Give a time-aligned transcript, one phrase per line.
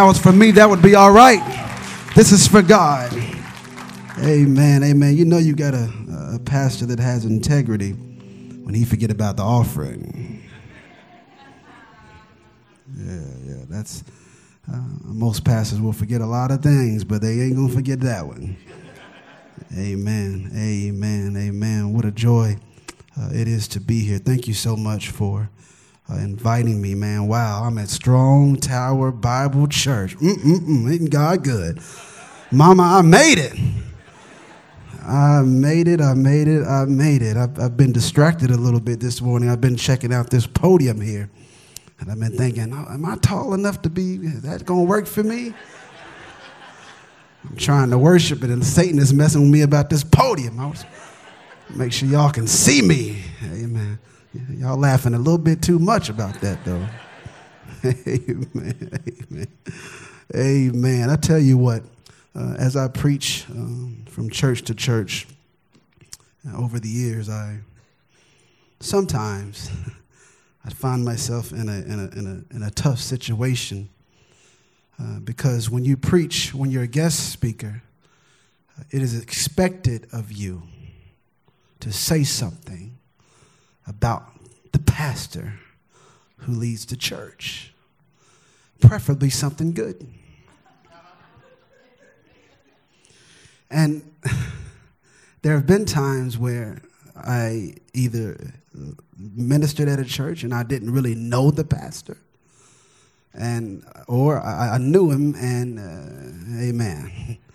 [0.00, 1.42] that was for me, that would be all right.
[2.16, 3.12] This is for God.
[4.18, 5.14] Amen, amen.
[5.14, 5.92] You know you got a,
[6.34, 10.42] a pastor that has integrity when he forget about the offering.
[12.96, 14.02] Yeah, yeah, that's
[14.72, 18.26] uh, most pastors will forget a lot of things, but they ain't gonna forget that
[18.26, 18.56] one.
[19.76, 21.92] Amen, amen, amen.
[21.92, 22.56] What a joy
[23.20, 24.16] uh, it is to be here.
[24.16, 25.50] Thank you so much for
[26.10, 27.28] uh, inviting me, man.
[27.28, 30.16] Wow, I'm at Strong Tower Bible Church.
[30.16, 31.80] Mm-mm-mm, ain't God good?
[32.50, 33.54] Mama, I made it.
[35.06, 37.36] I made it, I made it, I made it.
[37.36, 39.48] I've, I've, been distracted a little bit this morning.
[39.48, 41.30] I've been checking out this podium here.
[41.98, 45.06] And I've been thinking, am I tall enough to be, is that going to work
[45.06, 45.54] for me?
[47.48, 50.60] I'm trying to worship it, and Satan is messing with me about this podium.
[50.60, 50.84] I was,
[51.70, 53.22] make sure y'all can see me.
[53.44, 53.98] Amen.
[54.32, 56.86] Y'all laughing a little bit too much about that, though.
[57.84, 59.00] Amen.
[59.30, 59.46] Amen.
[60.36, 61.10] Amen.
[61.10, 61.82] I tell you what,
[62.36, 65.26] uh, as I preach um, from church to church
[66.48, 67.58] uh, over the years, I
[68.78, 69.68] sometimes
[70.64, 73.88] I find myself in a, in a, in a, in a tough situation
[75.00, 77.82] uh, because when you preach, when you're a guest speaker,
[78.92, 80.62] it is expected of you
[81.80, 82.96] to say something
[83.90, 84.22] about
[84.70, 85.54] the pastor
[86.38, 87.74] who leads the church,
[88.80, 90.06] preferably something good.
[93.68, 94.14] And
[95.42, 96.82] there have been times where
[97.16, 98.54] I either
[99.18, 102.16] ministered at a church and I didn't really know the pastor,
[103.34, 107.38] and or I, I knew him and uh, amen.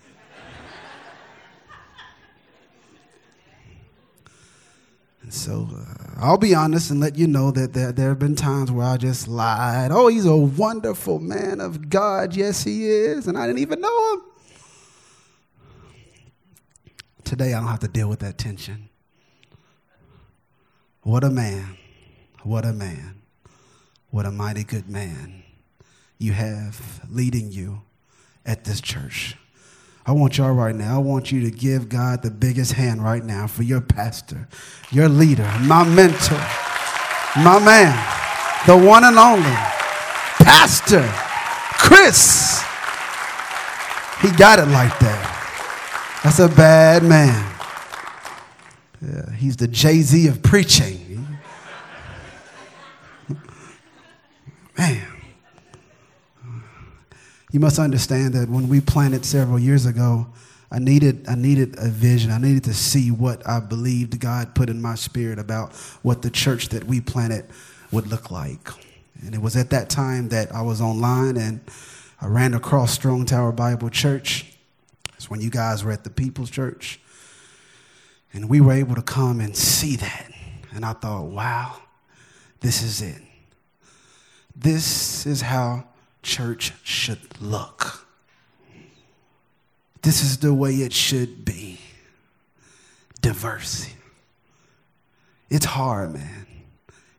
[5.26, 8.36] And so uh, I'll be honest and let you know that there, there have been
[8.36, 9.90] times where I just lied.
[9.90, 12.36] Oh, he's a wonderful man of God.
[12.36, 13.26] Yes, he is.
[13.26, 14.22] And I didn't even know him.
[17.24, 18.88] Today, I don't have to deal with that tension.
[21.02, 21.76] What a man.
[22.44, 23.22] What a man.
[24.10, 25.42] What a mighty good man
[26.18, 27.82] you have leading you
[28.44, 29.36] at this church.
[30.08, 33.24] I want y'all right now, I want you to give God the biggest hand right
[33.24, 34.46] now for your pastor,
[34.92, 36.38] your leader, my mentor,
[37.42, 37.92] my man,
[38.68, 39.50] the one and only,
[40.38, 41.02] Pastor
[41.78, 42.62] Chris.
[44.22, 46.20] He got it like that.
[46.22, 47.52] That's a bad man.
[49.02, 51.38] Yeah, he's the Jay Z of preaching.
[54.78, 55.15] Man.
[57.56, 60.26] You must understand that when we planted several years ago,
[60.70, 62.30] I needed, I needed a vision.
[62.30, 65.72] I needed to see what I believed God put in my spirit about
[66.02, 67.46] what the church that we planted
[67.90, 68.68] would look like.
[69.22, 71.62] And it was at that time that I was online and
[72.20, 74.52] I ran across Strong Tower Bible Church.
[75.14, 77.00] It's when you guys were at the People's Church.
[78.34, 80.30] And we were able to come and see that.
[80.74, 81.78] And I thought, wow,
[82.60, 83.22] this is it.
[84.54, 85.86] This is how
[86.26, 88.06] church should look.
[90.02, 91.80] This is the way it should be
[93.22, 93.88] diverse.
[95.48, 96.46] It's hard, man.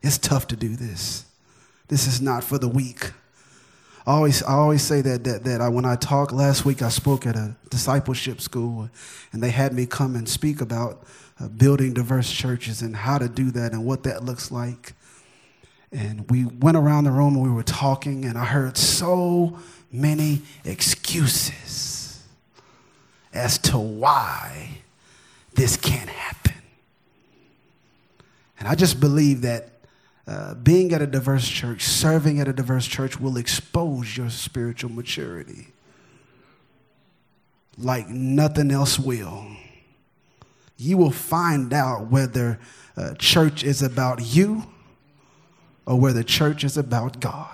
[0.02, 1.24] It's tough to do this.
[1.88, 3.12] This is not for the weak.
[4.06, 6.88] I always, I always say that, that, that I, when I talk last week, I
[6.88, 8.88] spoke at a discipleship school,
[9.32, 11.04] and they had me come and speak about
[11.40, 14.92] uh, building diverse churches and how to do that and what that looks like.
[15.90, 19.58] And we went around the room and we were talking, and I heard so
[19.90, 22.22] many excuses
[23.32, 24.82] as to why
[25.54, 26.54] this can't happen.
[28.58, 29.70] And I just believe that
[30.26, 34.90] uh, being at a diverse church, serving at a diverse church, will expose your spiritual
[34.90, 35.68] maturity
[37.78, 39.46] like nothing else will.
[40.76, 42.58] You will find out whether
[42.96, 44.64] uh, church is about you
[45.88, 47.48] or where the church is about God.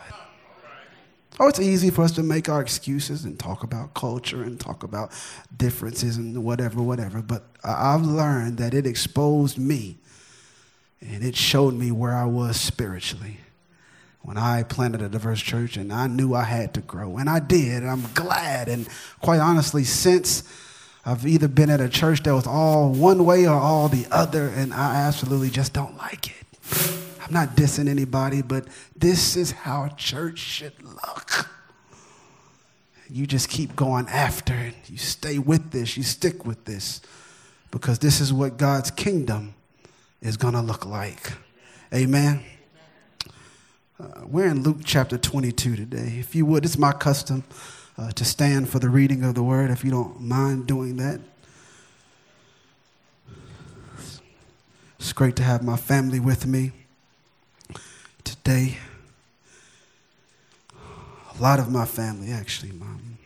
[1.38, 4.82] Oh, it's easy for us to make our excuses and talk about culture and talk
[4.82, 5.12] about
[5.56, 7.22] differences and whatever, whatever.
[7.22, 9.98] But I've learned that it exposed me
[11.00, 13.38] and it showed me where I was spiritually
[14.22, 17.18] when I planted a diverse church and I knew I had to grow.
[17.18, 18.68] And I did, and I'm glad.
[18.68, 18.88] And
[19.20, 20.42] quite honestly, since
[21.06, 24.48] I've either been at a church that was all one way or all the other,
[24.48, 27.03] and I absolutely just don't like it.
[27.24, 31.48] I'm not dissing anybody, but this is how church should look.
[33.08, 34.74] You just keep going after it.
[34.88, 35.96] You stay with this.
[35.96, 37.00] You stick with this
[37.70, 39.54] because this is what God's kingdom
[40.20, 41.32] is going to look like.
[41.94, 42.42] Amen.
[43.98, 46.16] Uh, we're in Luke chapter 22 today.
[46.18, 47.44] If you would, it's my custom
[47.96, 51.20] uh, to stand for the reading of the word, if you don't mind doing that.
[54.98, 56.72] It's great to have my family with me
[58.44, 58.76] today.
[61.38, 63.16] A lot of my family, actually, mom,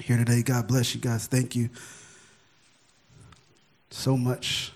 [0.00, 0.42] here today.
[0.42, 1.26] God bless you guys.
[1.26, 1.68] Thank you
[3.90, 4.72] so much.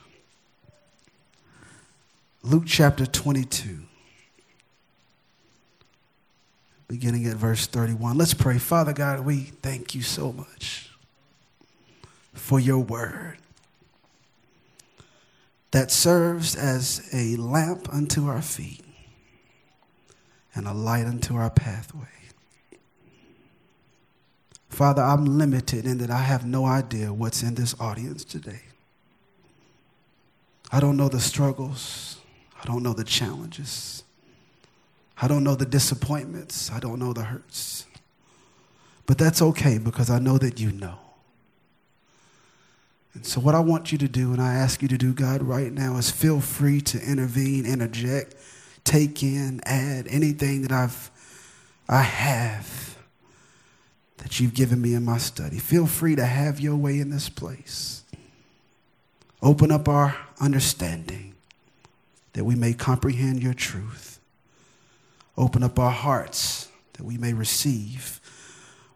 [2.43, 3.79] Luke chapter 22,
[6.89, 8.19] beginning at verse 31.
[8.19, 8.59] Let's pray.
[8.59, 10.91] Father God, we thank you so much
[12.35, 13.39] for your word
[15.71, 18.84] that serves as a lamp unto our feet
[20.55, 22.07] and a light unto our pathway.
[24.69, 28.63] Father, I'm limited in that I have no idea what's in this audience today.
[30.73, 32.19] I don't know the struggles.
[32.61, 34.03] I don't know the challenges.
[35.21, 36.73] I don't know the disappointments.
[36.73, 37.87] I don't know the hurts.
[39.07, 40.99] But that's okay because I know that you know.
[43.13, 45.41] And so, what I want you to do, and I ask you to do, God,
[45.43, 48.35] right now, is feel free to intervene, interject,
[48.85, 51.11] take in, add anything that I've,
[51.89, 52.97] I have
[54.19, 55.59] that you've given me in my study.
[55.59, 58.03] Feel free to have your way in this place.
[59.43, 61.35] Open up our understanding
[62.33, 64.19] that we may comprehend your truth.
[65.37, 68.21] Open up our hearts that we may receive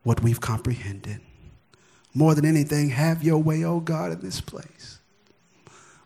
[0.03, 1.21] what we've comprehended.
[2.15, 4.99] More than anything, have your way, oh God, in this place.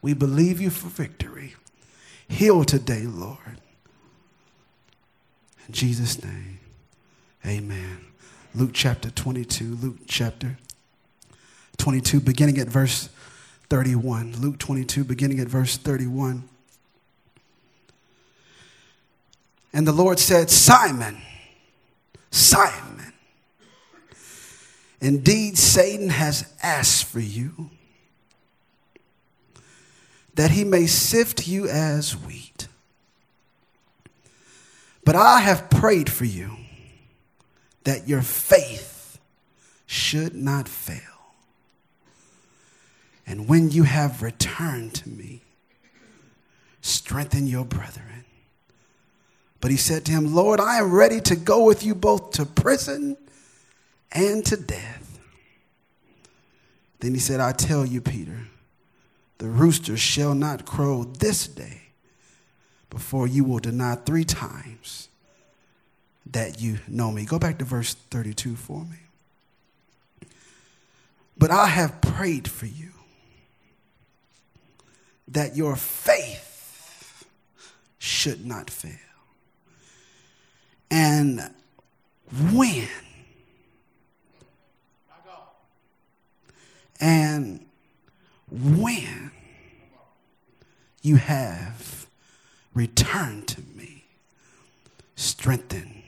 [0.00, 1.54] We believe you for victory.
[2.28, 3.60] Heal today, Lord.
[5.72, 6.60] Jesus' name,
[7.46, 8.06] amen.
[8.54, 10.58] Luke chapter 22, Luke chapter
[11.78, 13.08] 22, beginning at verse
[13.70, 14.34] 31.
[14.40, 16.48] Luke 22, beginning at verse 31.
[19.72, 21.16] And the Lord said, Simon,
[22.30, 22.92] Simon,
[25.02, 27.70] Indeed, Satan has asked for you
[30.34, 32.68] that he may sift you as wheat.
[35.04, 36.56] But I have prayed for you
[37.84, 39.18] that your faith
[39.86, 41.00] should not fail.
[43.26, 45.42] And when you have returned to me,
[46.80, 48.24] strengthen your brethren.
[49.60, 52.46] But he said to him, Lord, I am ready to go with you both to
[52.46, 53.16] prison
[54.10, 55.20] and to death.
[56.98, 58.48] Then he said, I tell you, Peter,
[59.38, 61.81] the rooster shall not crow this day
[62.92, 65.08] before you will deny three times
[66.26, 67.24] that you know me.
[67.24, 70.28] Go back to verse 32 for me.
[71.36, 72.90] But I have prayed for you
[75.28, 77.26] that your faith
[77.98, 78.92] should not fail.
[80.90, 81.50] And
[82.52, 82.88] when
[87.02, 87.66] And
[88.48, 89.32] when
[91.02, 92.01] you have
[92.74, 94.04] returned to me,
[95.16, 96.02] strengthen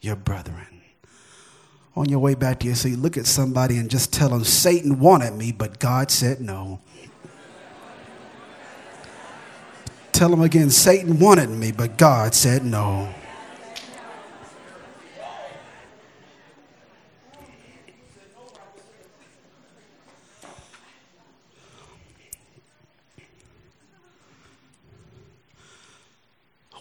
[0.00, 0.80] your brethren.
[1.96, 4.98] On your way back to your seat, look at somebody and just tell them Satan
[4.98, 6.80] wanted me, but God said no.
[10.14, 13.12] tell them again Satan wanted me, but God said no.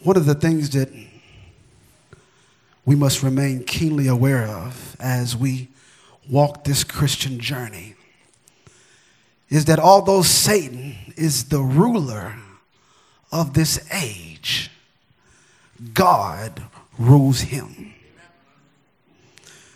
[0.04, 0.90] One of the things that
[2.84, 5.70] we must remain keenly aware of as we
[6.30, 7.96] walk this Christian journey
[9.50, 12.36] is that although Satan is the ruler
[13.32, 14.70] of this age,
[15.94, 16.62] God
[17.00, 17.94] rules him.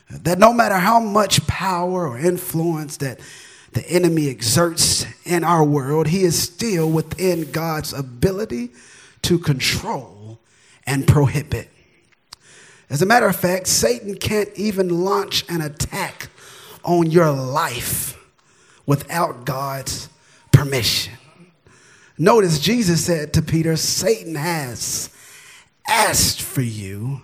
[0.09, 3.21] That no matter how much power or influence that
[3.71, 8.71] the enemy exerts in our world, he is still within God's ability
[9.21, 10.16] to control
[10.87, 11.69] and prohibit.
[12.89, 16.29] As a matter of fact, Satan can't even launch an attack
[16.83, 18.17] on your life
[18.85, 20.09] without God's
[20.53, 21.13] permission.
[22.17, 25.09] Notice Jesus said to Peter, Satan has
[25.87, 27.21] asked for you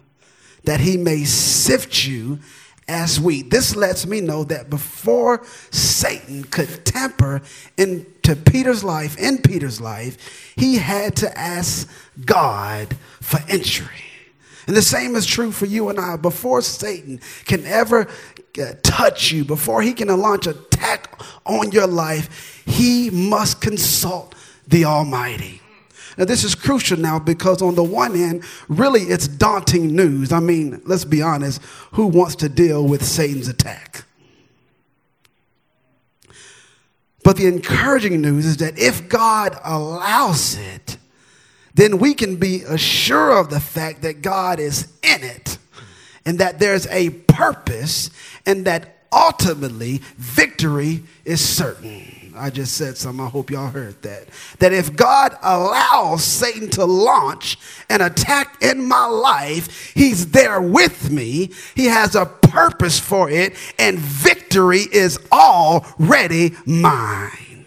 [0.66, 2.40] that he may sift you
[2.88, 3.50] as wheat.
[3.50, 7.42] This lets me know that before Satan could tamper
[7.78, 11.90] into Peter's life, in Peter's life, he had to ask
[12.26, 14.04] God for entry.
[14.68, 16.16] And the same is true for you and I.
[16.16, 18.08] Before Satan can ever
[18.60, 24.36] uh, touch you, before he can launch an attack on your life, he must consult
[24.68, 25.63] the Almighty.
[26.18, 30.32] Now, this is crucial now because, on the one hand, really it's daunting news.
[30.32, 31.62] I mean, let's be honest,
[31.94, 34.06] who wants to deal with Satan's attack?
[37.24, 40.98] But the encouraging news is that if God allows it,
[41.74, 45.58] then we can be assured of the fact that God is in it
[46.26, 48.10] and that there's a purpose
[48.46, 52.23] and that ultimately victory is certain.
[52.36, 53.26] I just said something.
[53.26, 54.28] I hope y'all heard that.
[54.60, 57.58] That if God allows Satan to launch
[57.90, 61.52] an attack in my life, he's there with me.
[61.76, 67.66] He has a purpose for it, and victory is already mine.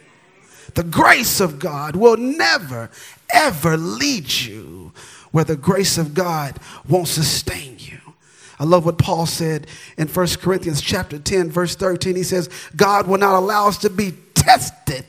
[0.75, 2.91] The grace of God will never,
[3.33, 4.93] ever lead you
[5.33, 6.59] where the grace of God
[6.89, 7.99] won't sustain you.
[8.59, 9.67] I love what Paul said
[9.99, 12.17] in 1 Corinthians chapter 10 verse 13.
[12.17, 14.15] He says, "God will not allow us to be
[14.47, 15.05] tested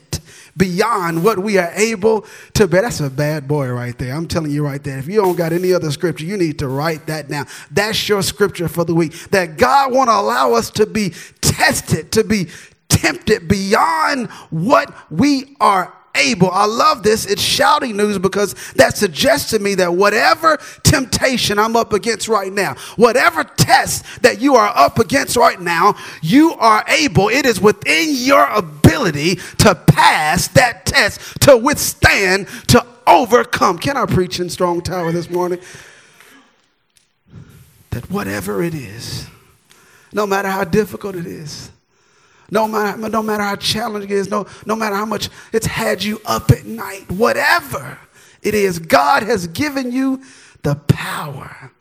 [0.56, 4.14] beyond what we are able to bear." That's a bad boy right there.
[4.14, 4.98] I'm telling you right there.
[4.98, 7.46] If you don't got any other scripture, you need to write that down.
[7.70, 9.30] That's your scripture for the week.
[9.30, 12.48] That God won't allow us to be tested, to be
[12.88, 16.50] tempted beyond what we are able.
[16.50, 17.24] I love this.
[17.26, 22.52] It's shouting news because that suggests to me that whatever temptation I'm up against right
[22.52, 27.60] now, whatever test that you are up against right now, you are able, it is
[27.60, 33.78] within your ability to pass that test, to withstand, to overcome.
[33.78, 35.60] Can I preach in Strong Tower this morning?
[37.90, 39.26] That whatever it is,
[40.12, 41.70] no matter how difficult it is,
[42.50, 46.02] no matter, no matter how challenging it is, no, no matter how much it's had
[46.02, 47.98] you up at night, whatever
[48.42, 50.22] it is, God has given you
[50.62, 51.72] the power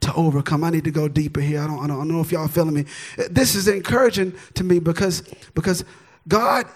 [0.00, 0.64] to overcome.
[0.64, 1.60] I need to go deeper here.
[1.60, 2.84] I don't, I don't, know if y'all feeling me.
[3.30, 5.22] This is encouraging to me because,
[5.54, 5.84] because
[6.28, 6.66] God,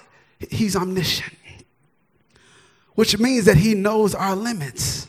[0.51, 1.35] He's omniscient,
[2.95, 5.09] which means that He knows our limits.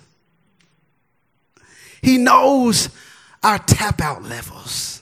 [2.02, 2.90] He knows
[3.44, 5.02] our tap out levels.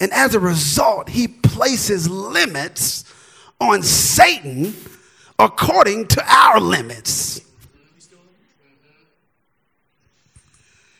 [0.00, 3.04] And as a result, he places limits
[3.58, 4.74] on Satan
[5.38, 7.40] according to our limits.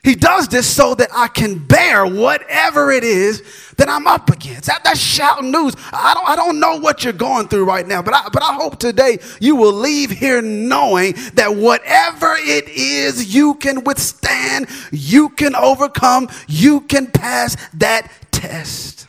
[0.03, 3.43] He does this so that I can bear whatever it is
[3.77, 4.67] that I'm up against.
[4.67, 5.75] That, that's shouting news.
[5.93, 8.55] I don't, I don't know what you're going through right now, but I, but I
[8.55, 15.29] hope today you will leave here knowing that whatever it is you can withstand, you
[15.31, 19.07] can overcome, you can pass that test.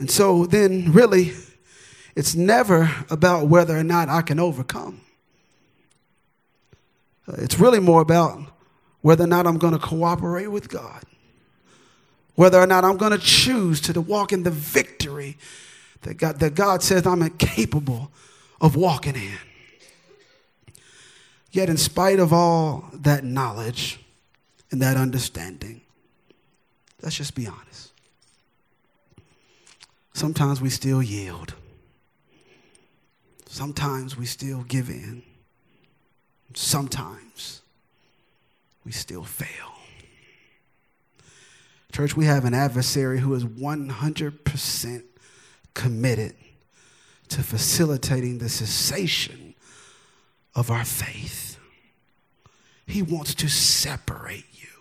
[0.00, 1.32] And so then, really,
[2.16, 5.02] it's never about whether or not I can overcome.
[7.28, 8.40] Uh, it's really more about
[9.02, 11.04] whether or not I'm going to cooperate with God,
[12.34, 15.36] whether or not I'm going to choose to walk in the victory
[16.02, 18.10] that God, that God says I'm incapable
[18.60, 19.38] of walking in.
[21.52, 24.00] Yet, in spite of all that knowledge
[24.72, 25.82] and that understanding,
[27.02, 27.89] Let's just be honest.
[30.20, 31.54] Sometimes we still yield.
[33.46, 35.22] Sometimes we still give in.
[36.52, 37.62] Sometimes
[38.84, 39.72] we still fail.
[41.90, 45.02] Church, we have an adversary who is 100%
[45.72, 46.34] committed
[47.30, 49.54] to facilitating the cessation
[50.54, 51.58] of our faith.
[52.86, 54.79] He wants to separate you.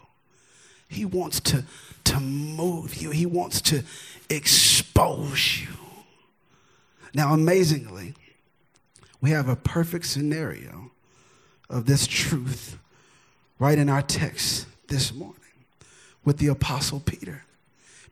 [0.90, 1.64] He wants to
[2.06, 3.84] to move you, He wants to
[4.30, 5.68] expose you.
[7.14, 8.16] Now, amazingly,
[9.22, 10.92] we have a perfect scenario
[11.70, 12.78] of this truth
[13.60, 15.36] right in our text this morning
[16.26, 17.44] with the Apostle Peter.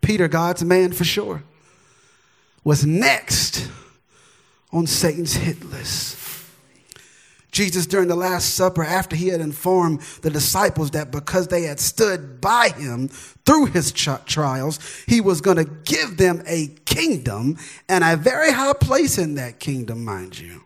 [0.02, 1.44] Peter, God's man for sure,
[2.64, 3.68] was next
[4.72, 6.27] on Satan's hit list.
[7.58, 11.80] Jesus, during the Last Supper, after he had informed the disciples that because they had
[11.80, 17.58] stood by him through his trials, he was going to give them a kingdom
[17.90, 20.66] and a very high place in that kingdom, mind you.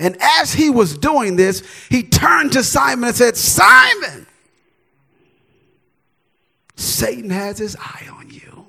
[0.00, 4.26] And as he was doing this, he turned to Simon and said, Simon,
[6.74, 8.66] Satan has his eye on you.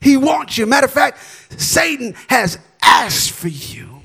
[0.00, 0.66] He wants you.
[0.66, 1.20] Matter of fact,
[1.56, 3.95] Satan has asked for you.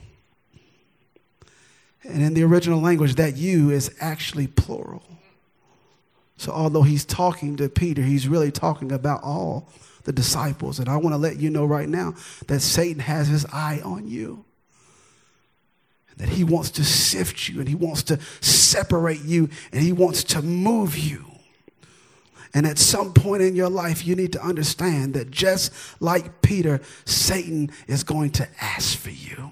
[2.04, 5.04] And in the original language, that you is actually plural.
[6.38, 9.70] So, although he's talking to Peter, he's really talking about all
[10.04, 10.80] the disciples.
[10.80, 12.16] And I want to let you know right now
[12.48, 14.44] that Satan has his eye on you.
[16.18, 20.24] That he wants to sift you and he wants to separate you and he wants
[20.26, 21.26] to move you.
[22.54, 26.82] And at some point in your life, you need to understand that just like Peter,
[27.06, 29.52] Satan is going to ask for you.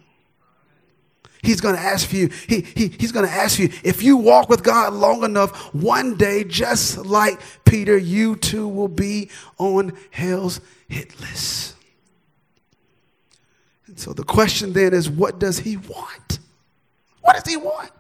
[1.41, 4.03] He's going to ask for you, he, he, he's going to ask for you, if
[4.03, 9.29] you walk with God long enough, one day, just like Peter, you too will be
[9.57, 11.75] on hell's hit list.
[13.87, 16.39] And so the question then is, what does he want?
[17.21, 17.91] What does he want?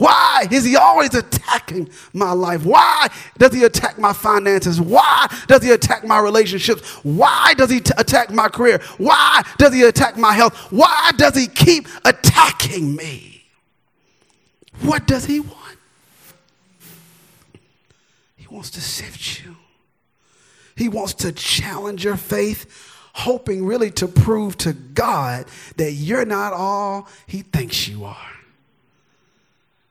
[0.00, 2.64] Why is he always attacking my life?
[2.64, 4.80] Why does he attack my finances?
[4.80, 6.80] Why does he attack my relationships?
[7.04, 8.80] Why does he t- attack my career?
[8.96, 10.56] Why does he attack my health?
[10.72, 13.44] Why does he keep attacking me?
[14.80, 15.76] What does he want?
[18.36, 19.56] He wants to sift you.
[20.76, 25.44] He wants to challenge your faith, hoping really to prove to God
[25.76, 28.39] that you're not all he thinks you are.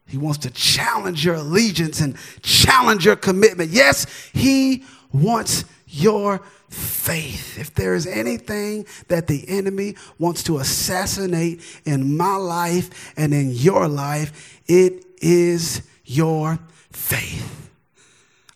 [0.10, 3.70] He wants to challenge your allegiance and challenge your commitment.
[3.70, 7.58] Yes, he wants your faith.
[7.60, 13.52] If there is anything that the enemy wants to assassinate in my life and in
[13.52, 16.60] your life, it is your
[16.92, 17.70] faith.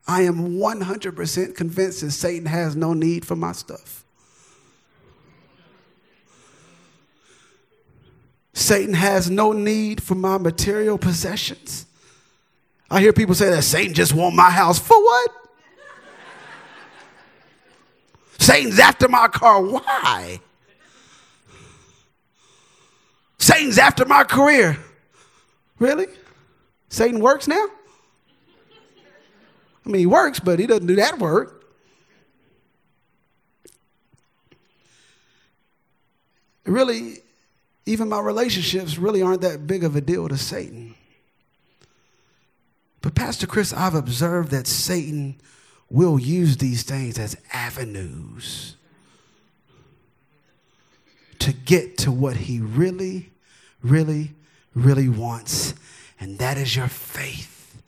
[0.07, 4.02] I am 100% convinced that Satan has no need for my stuff.
[8.53, 11.87] Satan has no need for my material possessions.
[12.89, 14.77] I hear people say that Satan just want my house.
[14.77, 15.31] For what?
[18.37, 19.61] Satan's after my car.
[19.61, 20.39] Why?
[23.39, 24.77] Satan's after my career.
[25.79, 26.05] Really?
[26.89, 27.65] Satan works now?
[29.85, 31.65] I mean, he works, but he doesn't do that work.
[36.65, 37.22] Really,
[37.85, 40.95] even my relationships really aren't that big of a deal to Satan.
[43.01, 45.35] But, Pastor Chris, I've observed that Satan
[45.89, 48.77] will use these things as avenues
[51.39, 53.29] to get to what he really,
[53.81, 54.31] really,
[54.73, 55.73] really wants.
[56.19, 57.83] And that is your faith,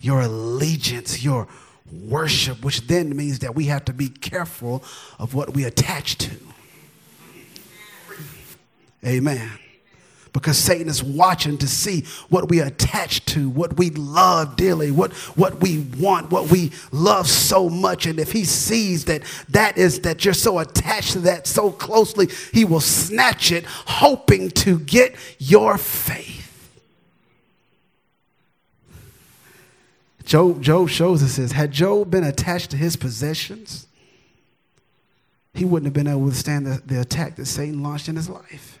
[0.00, 1.46] your allegiance, your
[1.90, 4.82] worship, which then means that we have to be careful
[5.20, 6.34] of what we attach to.
[9.04, 9.50] Amen.
[10.32, 15.14] Because Satan is watching to see what we attach to, what we love dearly, what,
[15.34, 18.04] what we want, what we love so much.
[18.04, 22.28] And if he sees that that is that you're so attached to that so closely,
[22.52, 26.42] he will snatch it, hoping to get your faith.
[30.26, 31.52] Job, Job shows us this.
[31.52, 33.86] Had Job been attached to his possessions,
[35.54, 38.28] he wouldn't have been able to withstand the, the attack that Satan launched in his
[38.28, 38.75] life.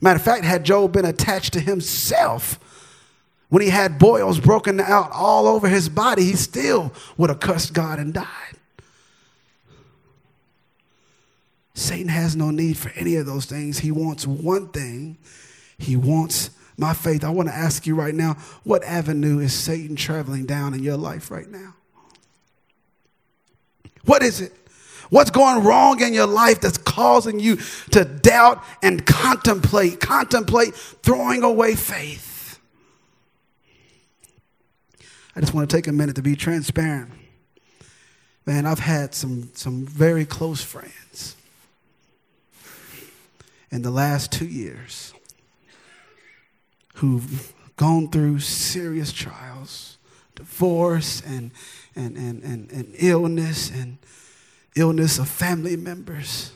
[0.00, 2.60] Matter of fact, had Job been attached to himself,
[3.48, 7.72] when he had boils broken out all over his body, he still would have cursed
[7.72, 8.26] God and died.
[11.74, 13.78] Satan has no need for any of those things.
[13.78, 15.18] He wants one thing.
[15.78, 17.22] He wants my faith.
[17.22, 20.96] I want to ask you right now what avenue is Satan traveling down in your
[20.96, 21.74] life right now?
[24.06, 24.54] What is it?
[25.10, 27.58] What's going wrong in your life that's causing you
[27.92, 32.58] to doubt and contemplate, contemplate throwing away faith?
[35.34, 37.10] I just want to take a minute to be transparent.
[38.46, 41.36] Man, I've had some, some very close friends
[43.70, 45.12] in the last two years
[46.94, 49.98] who've gone through serious trials,
[50.34, 51.50] divorce and,
[51.94, 53.98] and, and, and, and illness and
[54.76, 56.52] illness of family members,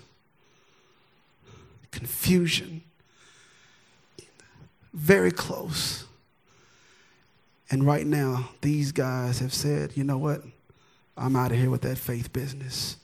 [1.90, 2.83] confusion,
[4.92, 6.04] very close.
[7.70, 10.42] And right now, these guys have said, you know what?
[11.16, 12.96] I'm out of here with that faith business.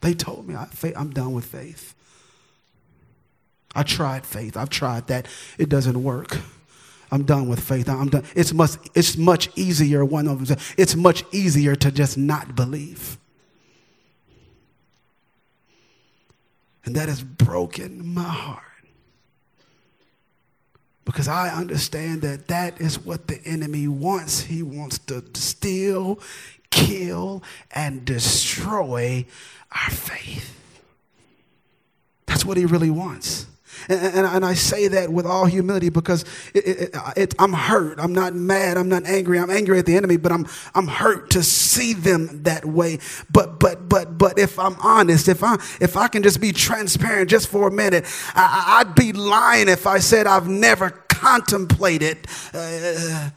[0.00, 0.56] They told me,
[0.96, 1.94] I'm done with faith.
[3.74, 4.56] I tried faith.
[4.56, 5.26] I've tried that.
[5.58, 6.38] It doesn't work.
[7.12, 7.88] I'm done with faith.
[7.88, 8.24] I'm done.
[8.34, 12.54] It's much, it's much easier, one of them said, it's much easier to just not
[12.54, 13.18] believe.
[16.84, 18.64] And that has broken my heart.
[21.04, 24.42] Because I understand that that is what the enemy wants.
[24.42, 26.20] He wants to steal,
[26.70, 29.26] kill, and destroy
[29.72, 30.56] our faith.
[32.26, 33.46] That's what he really wants.
[33.88, 37.98] And, and, and, I say that with all humility because it, it, it, I'm hurt.
[37.98, 38.76] I'm not mad.
[38.76, 39.38] I'm not angry.
[39.38, 42.98] I'm angry at the enemy, but I'm, I'm hurt to see them that way.
[43.30, 47.30] But, but, but, but if I'm honest, if I, if I can just be transparent
[47.30, 48.04] just for a minute,
[48.34, 53.30] I, would be lying if I said I've never contemplated uh,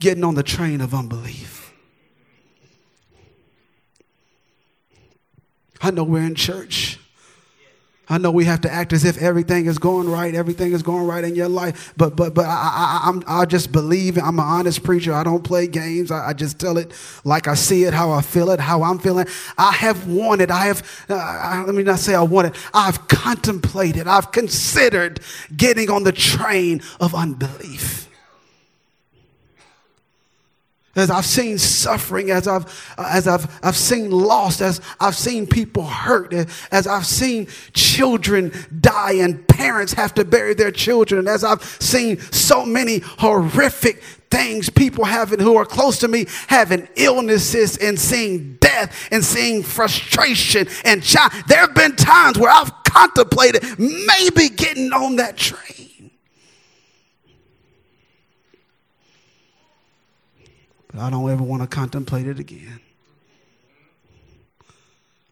[0.00, 1.70] getting on the train of unbelief.
[5.82, 6.98] I know we're in church.
[8.08, 11.06] I know we have to act as if everything is going right, everything is going
[11.06, 14.44] right in your life, but but but I, I, I'm, I just believe I'm an
[14.44, 15.12] honest preacher.
[15.12, 16.12] I don't play games.
[16.12, 16.92] I, I, just tell it
[17.24, 19.26] like I see it, how I feel it, how I'm feeling.
[19.58, 20.52] I have wanted.
[20.52, 21.06] I have.
[21.08, 22.54] Uh, let me not say I wanted.
[22.72, 24.06] I've contemplated.
[24.06, 25.20] I've considered
[25.56, 28.05] getting on the train of unbelief
[30.96, 35.84] as I've seen suffering, as I've, as I've, I've seen loss, as I've seen people
[35.84, 36.32] hurt,
[36.72, 42.18] as I've seen children die and parents have to bury their children, as I've seen
[42.18, 48.56] so many horrific things people having who are close to me having illnesses and seeing
[48.56, 51.32] death and seeing frustration and child.
[51.46, 56.10] There have been times where I've contemplated maybe getting on that train.
[60.85, 62.80] But I don't ever want to contemplate it again.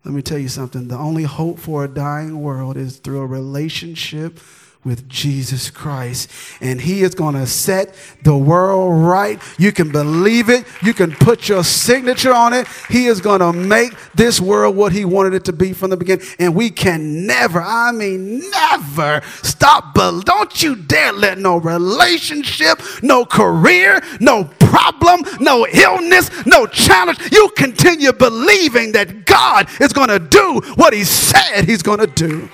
[0.05, 0.89] Let me tell you something.
[0.89, 4.39] The only hope for a dying world is through a relationship
[4.85, 6.31] with Jesus Christ.
[6.61, 9.41] And He is going to set the world right.
[9.59, 10.67] You can believe it.
[10.83, 12.67] You can put your signature on it.
[12.89, 15.97] He is going to make this world what He wanted it to be from the
[15.97, 16.27] beginning.
[16.39, 19.95] And we can never, I mean, never stop.
[19.95, 27.19] But don't you dare let no relationship, no career, no problem, no illness, no challenge.
[27.33, 32.07] You continue believing that God is going to do what He said He's going to
[32.07, 32.49] do.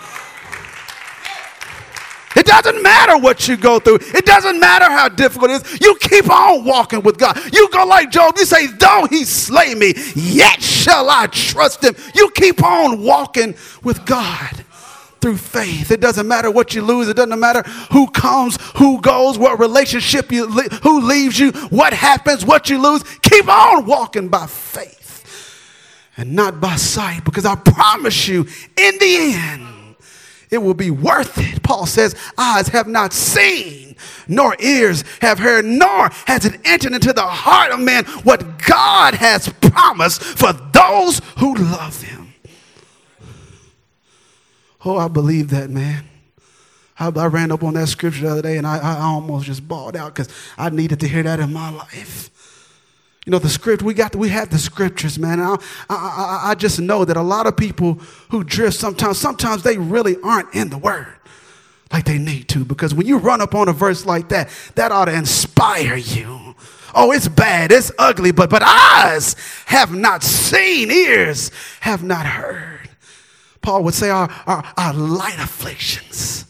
[2.40, 3.98] It doesn't matter what you go through.
[4.00, 5.80] It doesn't matter how difficult it is.
[5.82, 7.38] You keep on walking with God.
[7.52, 8.34] You go like Job.
[8.38, 11.94] You say, though he slay me, yet shall I trust him.
[12.14, 14.64] You keep on walking with God
[15.20, 15.90] through faith.
[15.90, 17.08] It doesn't matter what you lose.
[17.08, 17.60] It doesn't matter
[17.92, 23.02] who comes, who goes, what relationship you, who leaves you, what happens, what you lose.
[23.20, 24.96] Keep on walking by faith
[26.16, 28.46] and not by sight because I promise you
[28.78, 29.79] in the end,
[30.50, 31.62] it will be worth it.
[31.62, 37.12] Paul says, Eyes have not seen, nor ears have heard, nor has it entered into
[37.12, 42.34] the heart of man what God has promised for those who love him.
[44.84, 46.04] Oh, I believe that, man.
[46.98, 49.66] I, I ran up on that scripture the other day and I, I almost just
[49.66, 52.30] bawled out because I needed to hear that in my life.
[53.30, 55.38] You know, the script, we got, we have the scriptures, man.
[55.38, 55.54] I,
[55.88, 57.92] I, I just know that a lot of people
[58.30, 61.14] who drift sometimes, sometimes they really aren't in the word
[61.92, 62.64] like they need to.
[62.64, 66.56] Because when you run up on a verse like that, that ought to inspire you.
[66.92, 72.90] Oh, it's bad, it's ugly, but, but eyes have not seen, ears have not heard.
[73.62, 76.46] Paul would say our, our, our light afflictions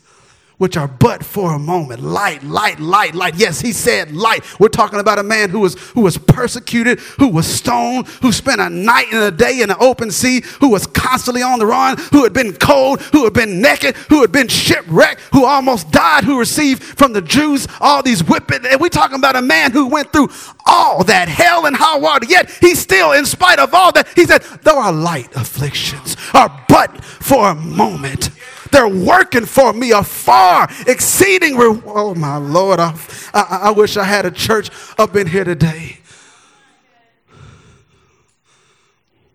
[0.61, 2.03] which are but for a moment.
[2.03, 3.35] Light, light, light, light.
[3.35, 4.45] Yes, he said light.
[4.61, 8.61] We're talking about a man who was, who was persecuted, who was stoned, who spent
[8.61, 11.97] a night and a day in the open sea, who was constantly on the run,
[12.13, 16.25] who had been cold, who had been naked, who had been shipwrecked, who almost died,
[16.25, 18.67] who received from the Jews all these whipping.
[18.67, 20.29] And we're talking about a man who went through
[20.67, 22.27] all that hell and high water.
[22.29, 26.67] Yet he still, in spite of all that, he said, though our light afflictions are
[26.69, 28.29] but for a moment
[28.71, 31.83] they're working for me a far exceeding reward.
[31.87, 32.81] Oh, my Lord.
[32.81, 32.97] I,
[33.35, 35.99] I, I wish I had a church up in here today.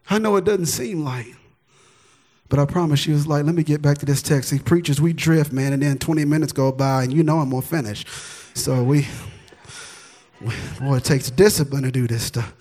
[0.09, 1.35] I know it doesn't seem like,
[2.47, 4.49] but I promise you it's like, let me get back to this text.
[4.49, 7.49] See, preachers, we drift, man, and then 20 minutes go by and you know I'm
[7.49, 8.05] to finish.
[8.53, 9.07] So we,
[10.79, 12.53] boy, it takes discipline to do this stuff.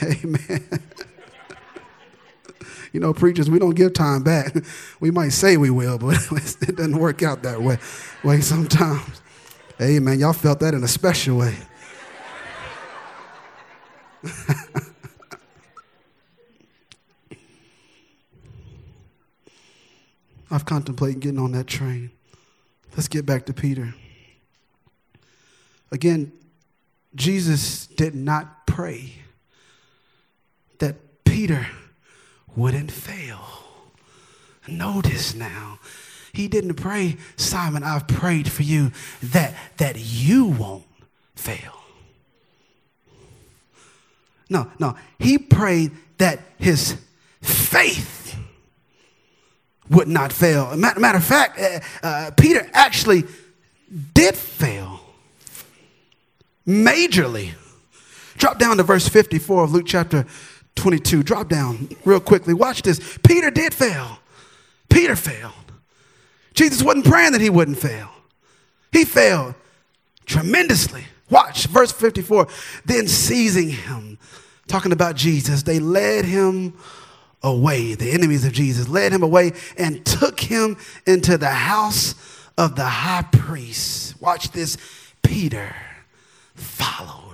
[0.02, 0.82] Amen.
[2.92, 4.54] You know, preachers, we don't give time back.
[5.00, 7.78] We might say we will, but it doesn't work out that way,
[8.22, 9.20] way sometimes.
[9.80, 10.20] Amen.
[10.20, 11.56] Y'all felt that in a special way.
[20.52, 22.10] I've contemplated getting on that train.
[22.94, 23.94] Let's get back to Peter.
[25.90, 26.30] Again,
[27.14, 29.14] Jesus did not pray
[30.78, 31.66] that Peter
[32.56, 33.40] wouldn't fail.
[34.68, 35.78] Notice now,
[36.32, 40.86] he didn't pray, Simon, I've prayed for you that, that you won't
[41.34, 41.82] fail.
[44.48, 46.96] No, no, he prayed that his
[47.40, 48.36] faith
[49.90, 50.76] would not fail.
[50.76, 53.24] Matter, of fact, uh, uh, Peter actually
[54.14, 55.00] did fail
[56.66, 57.52] majorly.
[58.36, 60.26] Drop down to verse 54 of Luke chapter
[60.76, 61.22] 22.
[61.22, 62.54] Drop down real quickly.
[62.54, 63.18] Watch this.
[63.22, 64.18] Peter did fail.
[64.88, 65.52] Peter failed.
[66.54, 68.10] Jesus wasn't praying that he wouldn't fail.
[68.90, 69.54] He failed
[70.26, 71.04] tremendously.
[71.30, 72.46] Watch verse 54.
[72.84, 74.18] Then seizing him,
[74.66, 76.74] talking about Jesus, they led him
[77.42, 82.14] away, the enemies of Jesus, led him away and took him into the house
[82.58, 84.20] of the high priest.
[84.20, 84.76] Watch this.
[85.22, 85.74] Peter
[86.54, 87.31] followed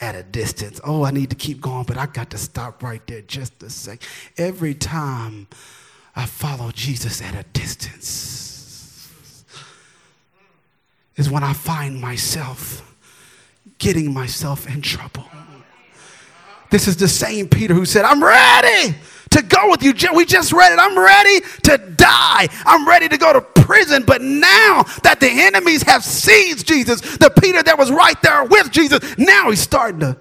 [0.00, 0.80] at a distance.
[0.84, 3.70] Oh, I need to keep going, but I got to stop right there just a
[3.70, 4.02] sec.
[4.36, 5.46] Every time
[6.16, 9.10] I follow Jesus at a distance
[11.16, 12.86] is when I find myself
[13.78, 15.29] getting myself in trouble.
[16.70, 18.94] This is the same Peter who said, I'm ready
[19.30, 19.92] to go with you.
[20.14, 20.78] We just read it.
[20.80, 22.48] I'm ready to die.
[22.64, 24.04] I'm ready to go to prison.
[24.04, 28.70] But now that the enemies have seized Jesus, the Peter that was right there with
[28.70, 30.16] Jesus, now he's starting to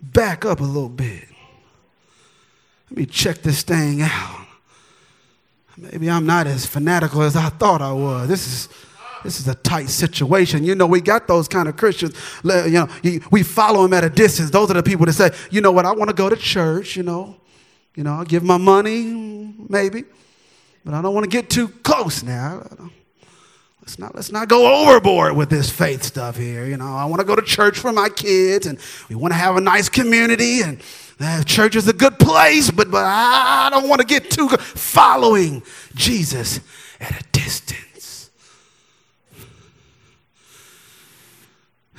[0.00, 1.24] back up a little bit.
[2.90, 4.46] Let me check this thing out.
[5.76, 8.28] Maybe I'm not as fanatical as I thought I was.
[8.28, 8.68] This is
[9.24, 10.62] this is a tight situation.
[10.64, 12.14] You know, we got those kind of Christians.
[12.44, 12.88] You know,
[13.30, 14.50] we follow them at a distance.
[14.50, 16.94] Those are the people that say, you know what, I want to go to church.
[16.94, 17.36] You know,
[17.96, 20.04] you know, I'll give my money, maybe,
[20.84, 22.66] but I don't want to get too close now.
[23.80, 26.64] Let's not, let's not go overboard with this faith stuff here.
[26.64, 28.78] You know, I want to go to church for my kids, and
[29.10, 30.80] we want to have a nice community, and
[31.20, 34.60] uh, church is a good place, but, but I don't want to get too good.
[34.60, 35.62] following
[35.94, 36.60] Jesus
[36.98, 37.93] at a distance.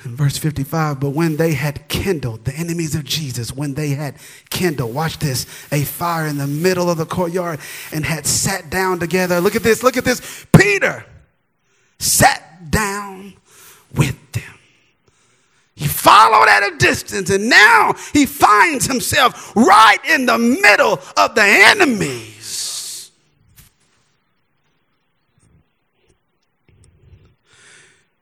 [0.06, 4.14] In verse 55, but when they had kindled, the enemies of Jesus, when they had
[4.50, 7.58] kindled, watch this, a fire in the middle of the courtyard
[7.92, 9.40] and had sat down together.
[9.40, 10.46] Look at this, look at this.
[10.56, 11.04] Peter
[11.98, 13.34] sat down
[13.96, 14.44] with them.
[15.74, 21.34] He followed at a distance and now he finds himself right in the middle of
[21.34, 23.10] the enemies.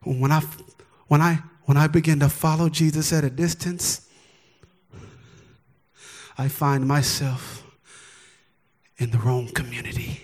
[0.02, 0.40] When I,
[1.08, 4.09] when I when I begin to follow Jesus at a distance,
[6.37, 7.64] I find myself
[8.98, 10.20] in the wrong community.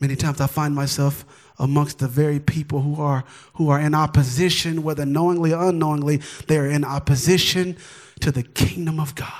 [0.00, 1.24] Many times I find myself
[1.58, 6.58] amongst the very people who are who are in opposition, whether knowingly or unknowingly, they
[6.58, 7.76] are in opposition
[8.20, 9.32] to the kingdom of God.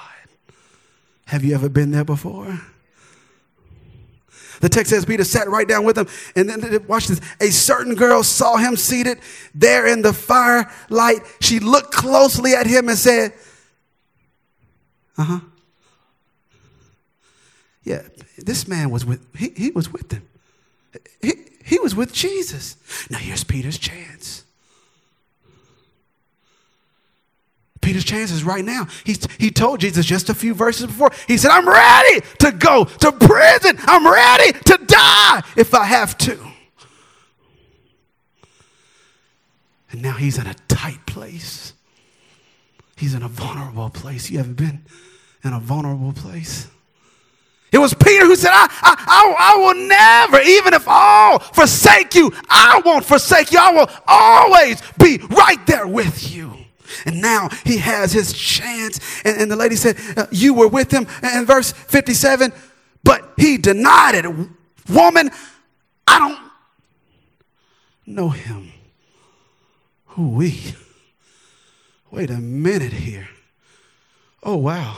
[1.27, 2.61] Have you ever been there before?
[4.65, 6.09] The text says Peter sat right down with him.
[6.35, 7.21] And then, watch this.
[7.39, 9.19] A certain girl saw him seated
[9.55, 11.19] there in the firelight.
[11.43, 13.35] She looked closely at him and said,
[15.19, 15.41] Uh huh.
[17.83, 18.05] Yeah,
[18.39, 20.27] this man was with, he, he was with them.
[21.21, 22.79] He, he was with Jesus.
[23.11, 24.44] Now here's Peter's chance.
[27.85, 28.87] Peter's chances right now.
[29.05, 31.11] He, he told Jesus just a few verses before.
[31.29, 33.79] He said, I'm ready to go to prison.
[33.83, 36.39] I'm ready to die if I have to.
[39.91, 41.75] And now he's in a tight place.
[42.97, 44.31] He's in a vulnerable place.
[44.31, 44.87] You ever been
[45.45, 46.69] in a vulnerable place?
[47.71, 52.15] It was Peter who said, I, I, I, I, will never, even if all forsake
[52.15, 53.59] you, I won't forsake you.
[53.61, 56.64] I will always be right there with you.
[57.07, 59.01] And now he has his chance.
[59.25, 61.07] And, and the lady said, uh, You were with him.
[61.23, 62.53] And verse 57,
[63.03, 64.27] but he denied it.
[64.89, 65.31] Woman,
[66.07, 66.39] I don't
[68.07, 68.73] know him.
[70.09, 70.75] Who we?
[72.11, 73.29] Wait a minute here.
[74.43, 74.97] Oh, wow.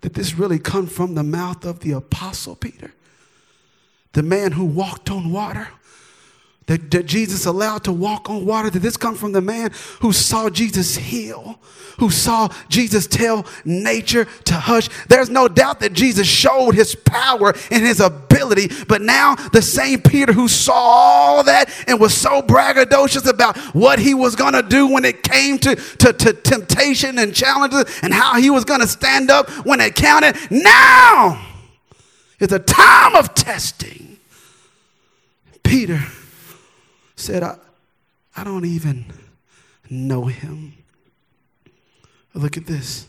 [0.00, 2.92] Did this really come from the mouth of the Apostle Peter?
[4.12, 5.68] The man who walked on water?
[6.70, 8.70] That, that Jesus allowed to walk on water?
[8.70, 11.58] Did this come from the man who saw Jesus heal?
[11.98, 14.88] Who saw Jesus tell nature to hush?
[15.08, 20.00] There's no doubt that Jesus showed his power and his ability, but now the same
[20.00, 24.62] Peter who saw all that and was so braggadocious about what he was going to
[24.62, 28.80] do when it came to, to, to temptation and challenges and how he was going
[28.80, 30.36] to stand up when it counted.
[30.52, 31.44] Now
[32.38, 34.18] is a time of testing.
[35.64, 36.00] Peter
[37.20, 37.56] said, I,
[38.36, 39.04] I don't even
[39.88, 40.74] know him.
[42.34, 43.06] Look at this.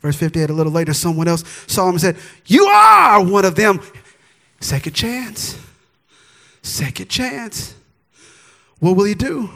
[0.00, 3.54] Verse 58, a little later, someone else saw him and said, You are one of
[3.54, 3.80] them.
[4.60, 5.58] Second chance.
[6.62, 7.74] Second chance.
[8.78, 9.50] What will he do?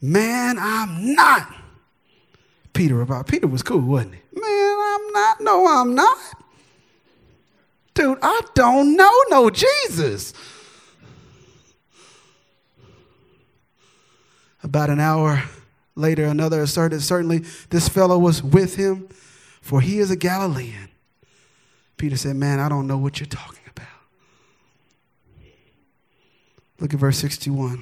[0.00, 1.52] Man, I'm not.
[2.72, 4.40] Peter about Peter was cool, wasn't he?
[4.40, 5.40] Man, I'm not.
[5.40, 6.18] No, I'm not.
[7.94, 10.34] Dude, I don't know no Jesus.
[14.66, 15.44] About an hour
[15.94, 19.08] later, another asserted, Certainly this fellow was with him,
[19.62, 20.88] for he is a Galilean.
[21.96, 23.86] Peter said, Man, I don't know what you're talking about.
[26.80, 27.80] Look at verse 61.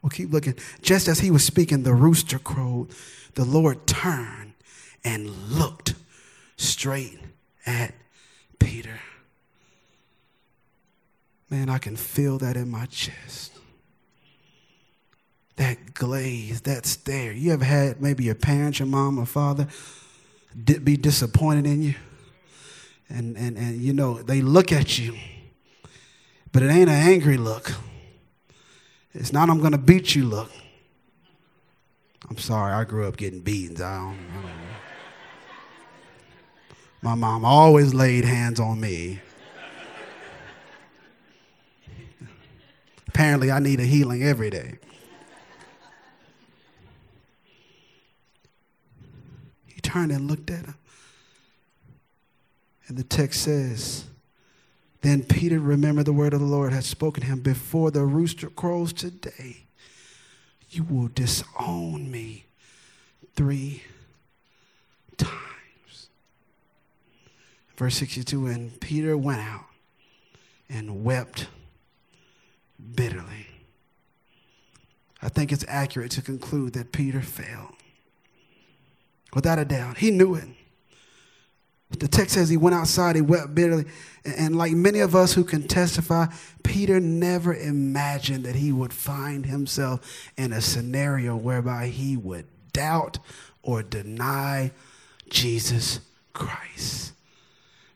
[0.00, 0.54] We'll keep looking.
[0.80, 2.88] Just as he was speaking, the rooster crowed
[3.34, 4.54] the Lord turned
[5.04, 5.94] and looked
[6.56, 7.18] straight
[7.66, 7.92] at
[8.58, 9.00] Peter.
[11.50, 13.51] Man, I can feel that in my chest.
[15.56, 17.32] That glaze, that stare.
[17.32, 19.68] You ever had maybe your parents, your mom or father
[20.64, 21.94] be disappointed in you?
[23.08, 25.14] And, and, and you know, they look at you,
[26.50, 27.72] but it ain't an angry look.
[29.12, 30.50] It's not, I'm going to beat you look.
[32.30, 33.82] I'm sorry, I grew up getting beatings.
[33.82, 34.50] I don't, I don't know.
[37.02, 39.20] My mom always laid hands on me.
[43.08, 44.78] Apparently, I need a healing every day.
[49.92, 50.74] Turned and looked at him.
[52.88, 54.04] And the text says,
[55.02, 58.48] Then Peter remembered the word of the Lord had spoken to him before the rooster
[58.48, 59.64] crows today.
[60.70, 62.46] You will disown me
[63.36, 63.82] three
[65.18, 66.08] times.
[67.76, 69.66] Verse 62 And Peter went out
[70.70, 71.48] and wept
[72.94, 73.46] bitterly.
[75.20, 77.74] I think it's accurate to conclude that Peter failed.
[79.34, 80.48] Without a doubt, he knew it.
[81.98, 83.84] The text says he went outside, he wept bitterly.
[84.24, 86.26] And like many of us who can testify,
[86.62, 93.18] Peter never imagined that he would find himself in a scenario whereby he would doubt
[93.62, 94.72] or deny
[95.28, 96.00] Jesus
[96.32, 97.12] Christ.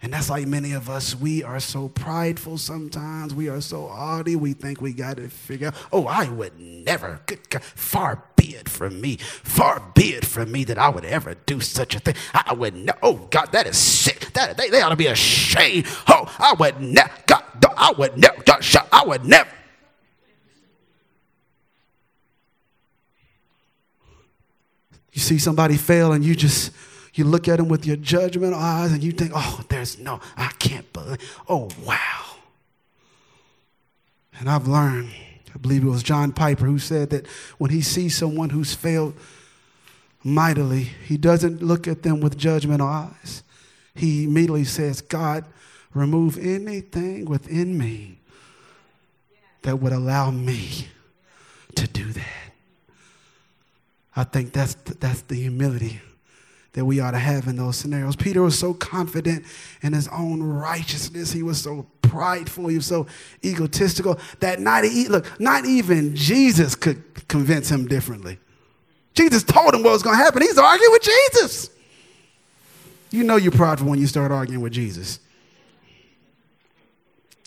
[0.06, 1.16] And that's like many of us.
[1.16, 3.34] We are so prideful sometimes.
[3.34, 4.36] We are so haughty.
[4.36, 8.68] We think we got to figure out, oh, I would never, God, far be it
[8.68, 12.14] from me, far be it from me that I would ever do such a thing.
[12.32, 14.32] I would, ne- oh, God, that is sick.
[14.34, 15.86] That, they, they ought to be ashamed.
[16.06, 17.42] Oh, I would never, God,
[17.76, 18.44] I would never,
[18.92, 19.50] I would never.
[25.12, 26.70] You see somebody fail and you just,
[27.18, 30.48] you look at them with your judgmental eyes and you think, oh, there's no, I
[30.58, 32.24] can't believe, oh, wow.
[34.38, 35.10] And I've learned,
[35.54, 37.26] I believe it was John Piper who said that
[37.56, 39.14] when he sees someone who's failed
[40.22, 43.42] mightily, he doesn't look at them with judgmental eyes.
[43.94, 45.46] He immediately says, God,
[45.94, 48.18] remove anything within me
[49.62, 50.88] that would allow me
[51.76, 52.52] to do that.
[54.14, 56.00] I think that's, that's the humility
[56.76, 58.16] that we ought to have in those scenarios.
[58.16, 59.46] Peter was so confident
[59.80, 61.32] in his own righteousness.
[61.32, 62.66] He was so prideful.
[62.66, 63.06] He was so
[63.42, 68.38] egotistical that not, look, not even Jesus could convince him differently.
[69.14, 70.42] Jesus told him what was going to happen.
[70.42, 71.70] He's arguing with Jesus.
[73.10, 75.18] You know you're prideful when you start arguing with Jesus.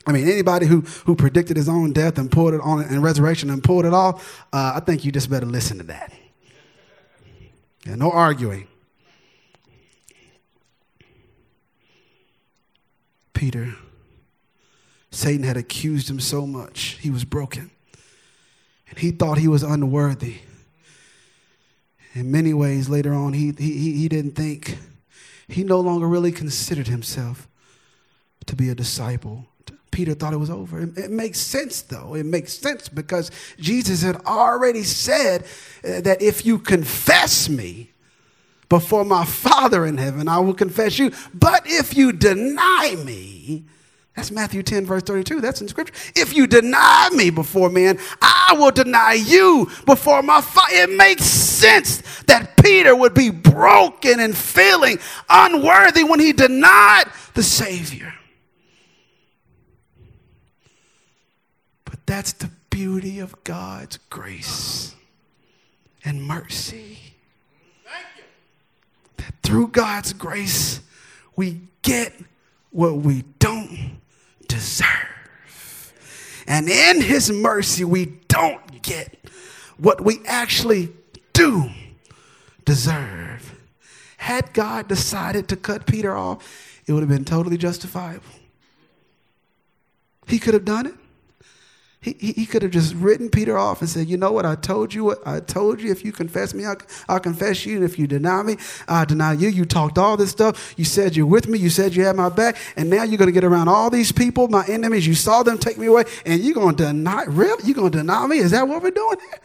[0.08, 3.52] I mean, anybody who, who predicted his own death and pulled it on and resurrection
[3.52, 6.12] and pulled it off, uh, I think you just better listen to that.
[7.86, 8.68] Yeah, no arguing.
[13.40, 13.74] Peter,
[15.12, 16.98] Satan had accused him so much.
[17.00, 17.72] He was broken.
[18.90, 20.40] And he thought he was unworthy.
[22.12, 24.78] In many ways, later on, he, he, he didn't think,
[25.48, 27.48] he no longer really considered himself
[28.46, 29.46] to be a disciple.
[29.90, 30.82] Peter thought it was over.
[30.82, 32.16] It, it, makes sense, though.
[32.16, 35.46] It makes sense because Jesus had already said
[35.86, 37.92] uh, that if you confess me,
[38.70, 41.12] before my Father in heaven, I will confess you.
[41.34, 43.66] But if you deny me,
[44.16, 45.42] that's Matthew 10, verse 32.
[45.42, 45.94] That's in scripture.
[46.16, 50.74] If you deny me before men, I will deny you before my Father.
[50.74, 57.44] It makes sense that Peter would be broken and feeling unworthy when he denied the
[57.44, 58.14] Savior.
[61.86, 64.96] But that's the beauty of God's grace
[66.04, 67.09] and mercy
[69.44, 70.82] through God's grace,
[71.36, 72.14] we get
[72.72, 74.00] what we don't
[74.48, 75.94] deserve.
[76.48, 79.16] And in His mercy, we don't get
[79.78, 80.90] what we actually
[81.34, 81.70] do
[82.66, 83.56] deserve.
[84.18, 88.24] Had God decided to cut Peter off, it would have been totally justifiable.
[90.28, 90.96] He could have done it.
[92.02, 94.46] He, he, could have just written Peter off and said, You know what?
[94.46, 95.92] I told you what I told you.
[95.92, 96.78] If you confess me, I'll,
[97.10, 97.76] I'll, confess you.
[97.76, 98.56] And if you deny me,
[98.88, 99.50] I deny you.
[99.50, 100.76] You talked all this stuff.
[100.78, 101.60] You said you're with me.
[101.60, 102.56] You said you had my back.
[102.78, 105.06] And now you're going to get around all these people, my enemies.
[105.06, 106.06] You saw them take me away.
[106.26, 107.62] And you're going to deny, really?
[107.66, 108.38] You're going to deny me?
[108.38, 109.40] Is that what we're doing here?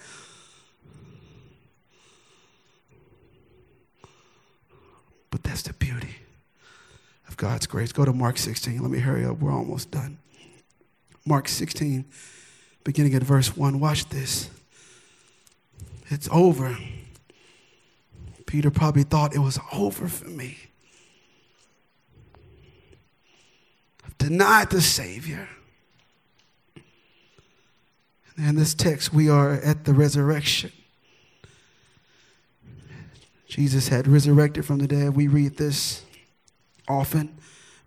[5.33, 6.15] But that's the beauty
[7.27, 7.91] of God's grace.
[7.91, 8.81] Go to Mark 16.
[8.81, 9.41] Let me hurry up.
[9.41, 10.19] We're almost done.
[11.27, 12.05] Mark 16
[12.85, 13.80] beginning at verse 1.
[13.80, 14.51] Watch this.
[16.09, 16.76] It's over.
[18.47, 20.59] Peter probably thought it was over for me.
[24.05, 25.49] I've denied the Savior.
[28.37, 30.72] And in this text, we are at the resurrection.
[33.49, 35.14] Jesus had resurrected from the dead.
[35.14, 36.03] We read this
[36.89, 37.39] often.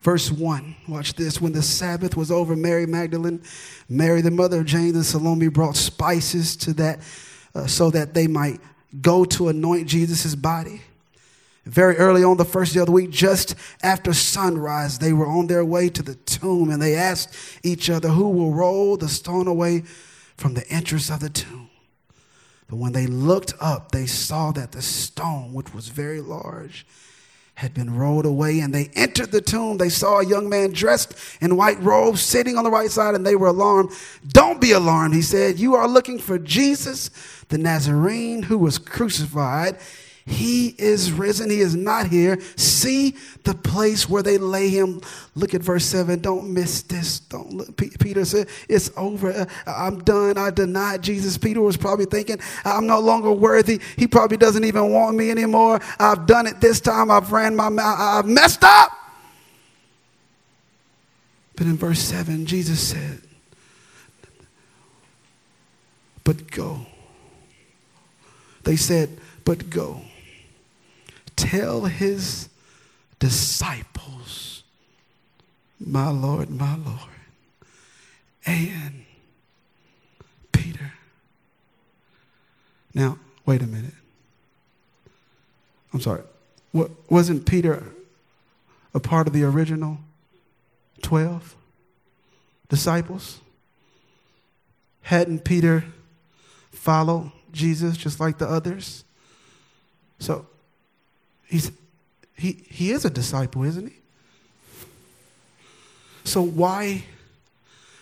[0.01, 1.41] Verse 1, watch this.
[1.41, 3.41] When the Sabbath was over, Mary Magdalene,
[3.89, 6.99] Mary, the mother of James, and Salome brought spices to that
[7.55, 8.61] uh, so that they might
[9.01, 10.81] go to anoint Jesus' body.
[11.65, 15.47] Very early on the first day of the week, just after sunrise, they were on
[15.47, 19.47] their way to the tomb and they asked each other, Who will roll the stone
[19.47, 19.83] away
[20.37, 21.69] from the entrance of the tomb?
[22.69, 26.85] But when they looked up, they saw that the stone, which was very large,
[27.57, 29.77] had been rolled away, and they entered the tomb.
[29.77, 33.25] They saw a young man dressed in white robes sitting on the right side, and
[33.25, 33.89] they were alarmed.
[34.27, 35.57] Don't be alarmed, he said.
[35.57, 37.09] You are looking for Jesus,
[37.49, 39.79] the Nazarene, who was crucified.
[40.27, 41.49] He is risen.
[41.49, 42.37] He is not here.
[42.57, 43.15] See
[43.45, 44.99] the place where they lay him.
[45.35, 46.19] Look at verse 7.
[46.19, 47.21] Don't miss this.
[47.21, 47.77] Don't look.
[47.77, 49.31] Peter said, It's over.
[49.31, 50.37] Uh, I'm done.
[50.37, 51.37] I denied Jesus.
[51.37, 53.79] Peter was probably thinking, I'm no longer worthy.
[53.95, 55.79] He probably doesn't even want me anymore.
[55.97, 57.09] I've done it this time.
[57.09, 57.97] I've ran my mouth.
[57.97, 58.91] I've messed up.
[61.55, 63.21] But in verse 7, Jesus said,
[66.25, 66.85] But go.
[68.65, 70.01] They said, But go
[71.37, 72.49] tell his
[73.19, 74.63] disciples,
[75.79, 76.99] My Lord, my Lord,
[78.45, 79.05] and
[80.51, 80.91] Peter.
[82.93, 83.93] Now, wait a minute.
[85.93, 86.23] I'm sorry.
[87.09, 87.83] Wasn't Peter
[88.93, 89.99] a part of the original
[91.01, 91.55] 12
[92.69, 93.39] disciples?
[95.03, 95.85] Hadn't Peter
[96.71, 99.05] followed Jesus just like the others?
[100.19, 100.45] So
[101.47, 101.71] He's,
[102.35, 103.95] he, he is a disciple, isn't he?
[106.23, 107.05] So why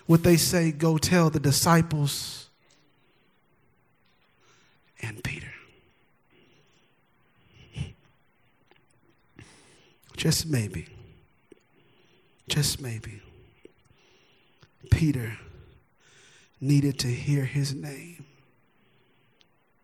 [0.07, 2.47] would they say, go tell the disciples
[5.01, 5.47] and Peter?
[10.17, 10.87] Just maybe,
[12.47, 13.21] just maybe,
[14.89, 15.37] Peter
[16.61, 18.25] needed to hear his name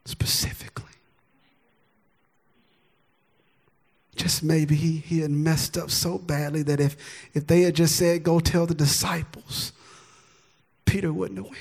[0.06, 0.91] specifically.
[4.16, 6.98] Just maybe he, he had messed up so badly that if,
[7.34, 9.72] if they had just said, go tell the disciples,
[10.86, 11.58] Peter wouldn't have went.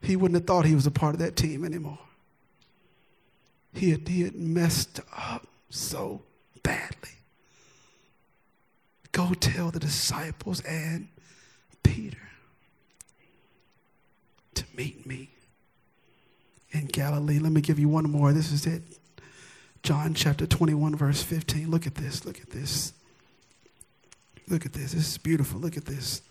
[0.00, 1.98] He wouldn't have thought he was a part of that team anymore.
[3.74, 6.22] He had, he had messed up so
[6.62, 7.10] badly.
[9.12, 11.08] Go tell the disciples and
[11.82, 12.16] Peter
[14.54, 15.30] to meet me
[16.70, 17.38] in Galilee.
[17.38, 18.32] Let me give you one more.
[18.32, 18.82] This is it.
[19.82, 21.70] John chapter 21, verse 15.
[21.70, 22.24] Look at this.
[22.24, 22.92] Look at this.
[24.48, 24.92] Look at this.
[24.92, 25.60] This is beautiful.
[25.60, 26.22] Look at this.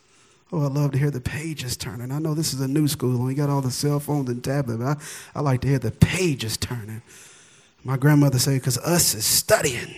[0.52, 2.12] Oh, I love to hear the pages turning.
[2.12, 4.44] I know this is a new school and we got all the cell phones and
[4.44, 4.88] tablets, but
[5.36, 7.02] I, I like to hear the pages turning.
[7.84, 9.94] My grandmother said, because us is studying.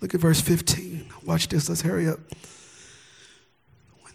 [0.00, 1.06] Look at verse 15.
[1.24, 1.68] Watch this.
[1.68, 2.20] Let's hurry up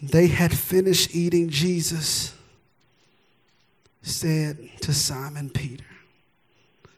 [0.02, 2.34] they had finished eating, Jesus
[4.02, 5.84] said to Simon Peter,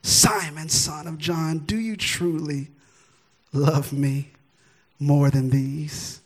[0.01, 2.69] Simon, son of John, do you truly
[3.51, 4.29] love me
[4.99, 6.21] more than these?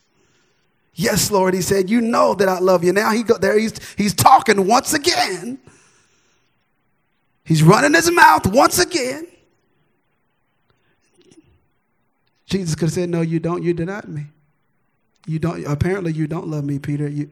[0.94, 2.92] Yes, Lord, he said, You know that I love you.
[2.92, 5.60] Now he go there, he's, he's talking once again.
[7.44, 9.28] He's running his mouth once again.
[12.48, 13.62] Jesus could have said, No, you don't.
[13.62, 14.26] You denied me.
[15.28, 15.64] You don't.
[15.66, 17.08] Apparently, you don't love me, Peter.
[17.08, 17.30] You,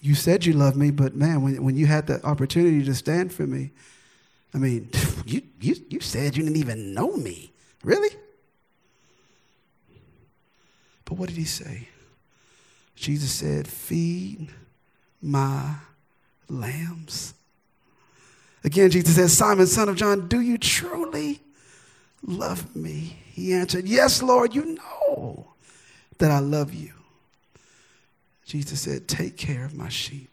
[0.00, 3.32] you said you love me, but man, when, when you had the opportunity to stand
[3.32, 3.70] for me,
[4.52, 4.90] I mean,
[5.26, 7.52] you, you, you said you didn't even know me.
[7.82, 8.14] Really?
[11.04, 11.88] But what did he say?
[12.94, 14.48] Jesus said, Feed
[15.20, 15.74] my
[16.48, 17.34] lambs.
[18.64, 21.40] Again, Jesus said, Simon, son of John, do you truly
[22.22, 23.16] love me?
[23.32, 25.01] He answered, Yes, Lord, you know
[26.18, 26.92] that I love you.
[28.44, 30.28] Jesus said, Take care of my sheep.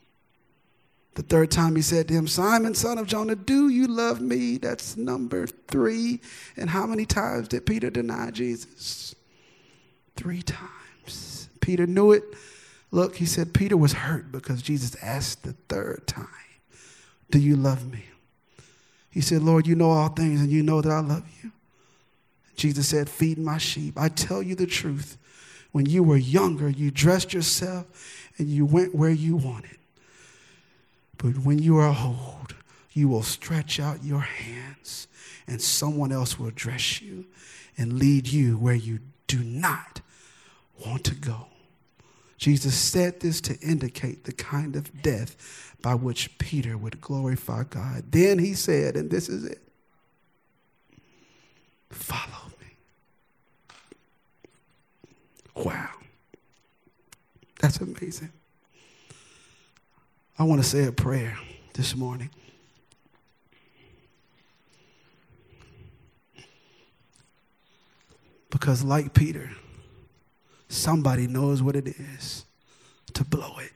[1.16, 4.58] The third time he said to him, Simon, son of Jonah, do you love me?
[4.58, 6.22] That's number three.
[6.56, 9.16] And how many times did Peter deny Jesus?
[10.16, 11.50] Three times.
[11.60, 12.24] Peter knew it.
[12.92, 16.28] Look, he said Peter was hurt because Jesus asked the third time,
[17.30, 18.06] Do you love me?
[19.12, 21.52] He said, Lord, you know all things and you know that I love you.
[22.56, 23.96] Jesus said, Feed my sheep.
[23.98, 25.18] I tell you the truth.
[25.72, 29.78] When you were younger, you dressed yourself and you went where you wanted.
[31.18, 32.56] But when you are old,
[32.94, 35.08] you will stretch out your hands
[35.48, 37.26] and someone else will dress you
[37.78, 40.02] and lead you where you do not
[40.86, 41.48] want to go.
[42.38, 48.12] Jesus said this to indicate the kind of death by which Peter would glorify God.
[48.12, 49.62] Then he said, and this is it
[51.90, 52.68] follow me.
[55.64, 55.90] Wow.
[57.60, 58.32] That's amazing.
[60.38, 61.38] I want to say a prayer
[61.74, 62.30] this morning.
[68.50, 69.52] Because, like Peter,
[70.70, 72.46] somebody knows what it is
[73.14, 73.72] to blow it.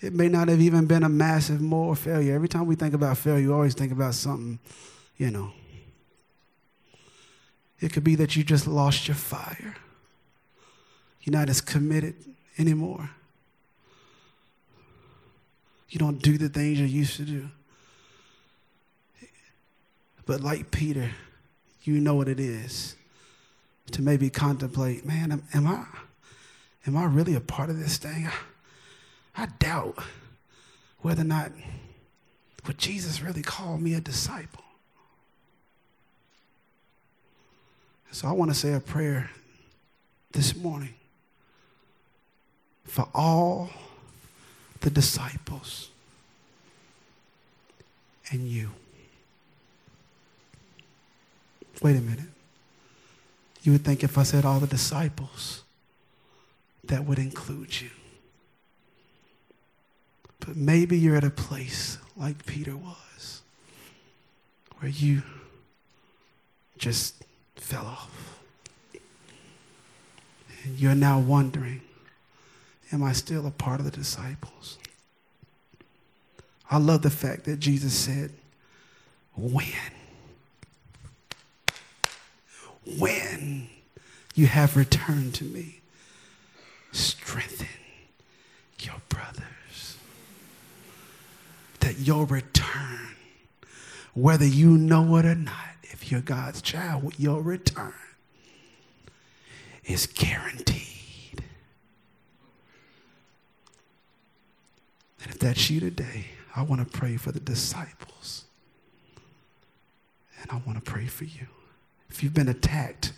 [0.00, 2.34] It may not have even been a massive moral failure.
[2.34, 4.58] Every time we think about failure, you always think about something,
[5.18, 5.52] you know.
[7.80, 9.76] It could be that you just lost your fire.
[11.22, 12.14] You're not as committed
[12.58, 13.10] anymore.
[15.88, 17.48] You don't do the things you used to do.
[20.26, 21.10] But like Peter,
[21.82, 22.94] you know what it is
[23.92, 25.84] to maybe contemplate, man, am, am I
[26.86, 28.28] am I really a part of this thing?
[29.36, 29.98] I, I doubt
[31.00, 31.52] whether or not
[32.66, 34.62] would Jesus really call me a disciple.
[38.12, 39.30] So I want to say a prayer
[40.32, 40.94] this morning
[42.84, 43.70] for all
[44.80, 45.90] the disciples
[48.30, 48.70] and you.
[51.82, 52.26] Wait a minute.
[53.62, 55.62] You would think if I said all the disciples,
[56.84, 57.90] that would include you.
[60.40, 63.42] But maybe you're at a place like Peter was,
[64.78, 65.22] where you
[66.78, 67.22] just
[67.60, 68.40] fell off.
[70.64, 71.80] And you're now wondering,
[72.92, 74.78] am I still a part of the disciples?
[76.70, 78.32] I love the fact that Jesus said,
[79.36, 79.92] when
[82.98, 83.68] when
[84.34, 85.80] you have returned to me,
[86.92, 87.66] strengthen
[88.80, 89.96] your brothers.
[91.80, 93.16] That your return,
[94.14, 95.54] whether you know it or not,
[95.90, 97.92] if you're God's child, your return
[99.84, 101.44] is guaranteed.
[105.22, 106.26] And if that's you today,
[106.56, 108.44] I want to pray for the disciples.
[110.40, 111.46] And I want to pray for you
[112.10, 113.12] if you've been attacked,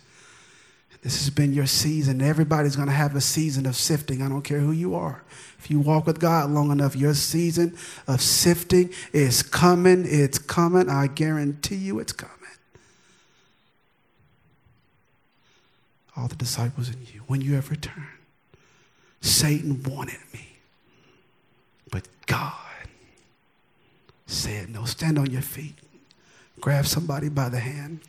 [1.01, 2.21] this has been your season.
[2.21, 4.21] Everybody's going to have a season of sifting.
[4.21, 5.23] I don't care who you are.
[5.59, 7.75] If you walk with God long enough, your season
[8.07, 10.05] of sifting is coming.
[10.07, 10.89] It's coming.
[10.89, 12.37] I guarantee you it's coming.
[16.15, 18.05] All the disciples in you, when you have returned,
[19.21, 20.47] Satan wanted me,
[21.89, 22.53] but God
[24.27, 25.75] said, No, stand on your feet.
[26.59, 27.99] Grab somebody by the hand.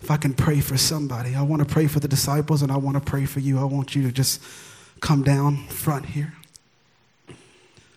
[0.00, 2.76] If I can pray for somebody, I want to pray for the disciples and I
[2.76, 3.60] want to pray for you.
[3.60, 4.42] I want you to just
[5.00, 6.32] come down front here.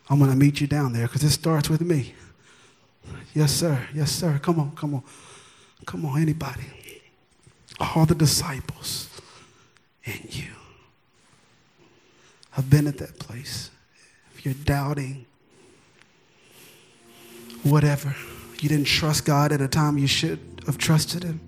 [0.08, 2.14] I'm going to meet you down there because it starts with me.
[3.34, 3.88] Yes, sir.
[3.94, 4.40] Yes, sir.
[4.42, 5.04] Come on, come on.
[5.86, 6.64] Come on, anybody.
[7.80, 9.10] All the disciples
[10.06, 10.52] and you.
[12.58, 13.70] I've been at that place.
[14.34, 15.26] If you're doubting,
[17.64, 18.16] whatever,
[18.62, 21.40] you didn't trust God at a time you should have trusted Him.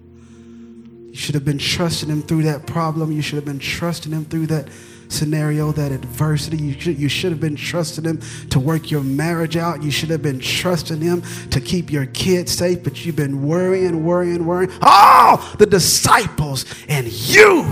[1.18, 3.12] You should have been trusting him through that problem.
[3.12, 4.68] You should have been trusting him through that
[5.10, 6.58] scenario, that adversity.
[6.58, 9.84] You should, you should have been trusting him to work your marriage out.
[9.84, 14.04] You should have been trusting him to keep your kids safe, but you've been worrying,
[14.04, 14.72] worrying, worrying.
[14.82, 17.64] Oh, the disciples and you.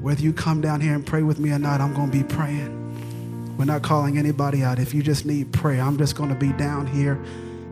[0.00, 2.24] Whether you come down here and pray with me or not, I'm going to be
[2.24, 3.56] praying.
[3.58, 4.78] We're not calling anybody out.
[4.78, 7.20] If you just need prayer, I'm just going to be down here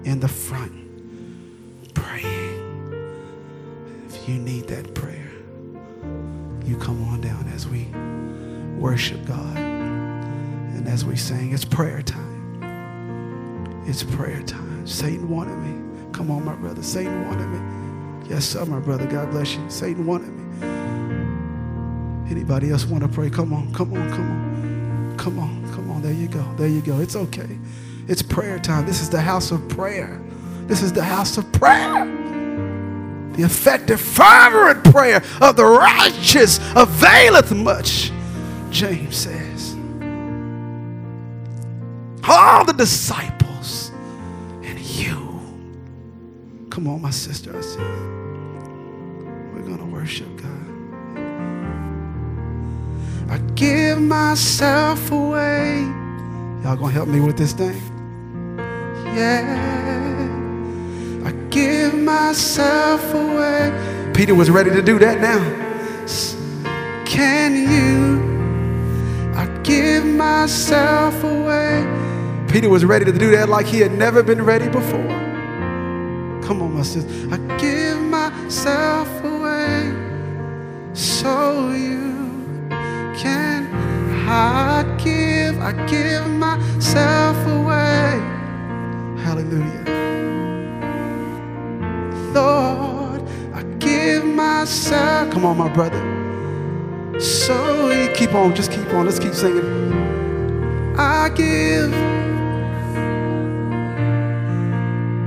[0.05, 0.73] in the front
[1.95, 2.36] praying.
[4.27, 5.31] You need that prayer,
[6.65, 7.87] you come on down as we
[8.77, 11.53] worship God and as we sing.
[11.53, 13.85] It's prayer time.
[13.87, 14.85] It's prayer time.
[14.85, 16.11] Satan wanted me.
[16.13, 16.83] Come on, my brother.
[16.83, 18.29] Satan wanted me.
[18.29, 19.07] Yes, sir, my brother.
[19.07, 19.71] God bless you.
[19.71, 20.69] Satan wanted me.
[22.29, 23.31] Anybody else want to pray?
[23.31, 25.17] Come on, come on, come on.
[25.19, 26.03] Come on, come on.
[26.03, 26.45] There you go.
[26.57, 26.99] There you go.
[26.99, 27.59] It's okay.
[28.09, 28.87] It's prayer time.
[28.87, 30.21] This is the house of prayer.
[30.67, 32.16] This is the house of prayer.
[33.37, 38.11] The effective, fervent prayer of the righteous availeth much,
[38.71, 39.77] James says.
[42.29, 43.93] All the disciples
[44.63, 45.41] and you.
[46.71, 47.57] Come on, my sister.
[47.57, 47.79] I see.
[47.79, 50.47] We're going to worship God.
[53.29, 55.83] I give myself away.
[56.63, 57.81] Y'all gonna help me with this thing?
[59.15, 60.06] Yeah.
[61.57, 64.13] Give myself away.
[64.13, 65.41] Peter was ready to do that now.
[67.07, 68.21] Can you?
[69.35, 71.83] I give myself away.
[72.47, 75.09] Peter was ready to do that like he had never been ready before.
[76.45, 77.11] Come on, my sister.
[77.33, 79.95] I give myself away
[80.93, 82.13] so you
[83.17, 83.67] can.
[84.29, 88.21] I give, I give myself away.
[89.25, 90.06] Hallelujah.
[92.37, 93.23] Lord,
[93.55, 95.33] I give myself.
[95.33, 96.03] Come on, my brother.
[97.19, 99.07] So you keep on, just keep on.
[99.07, 99.65] Let's keep singing.
[100.99, 101.95] I give.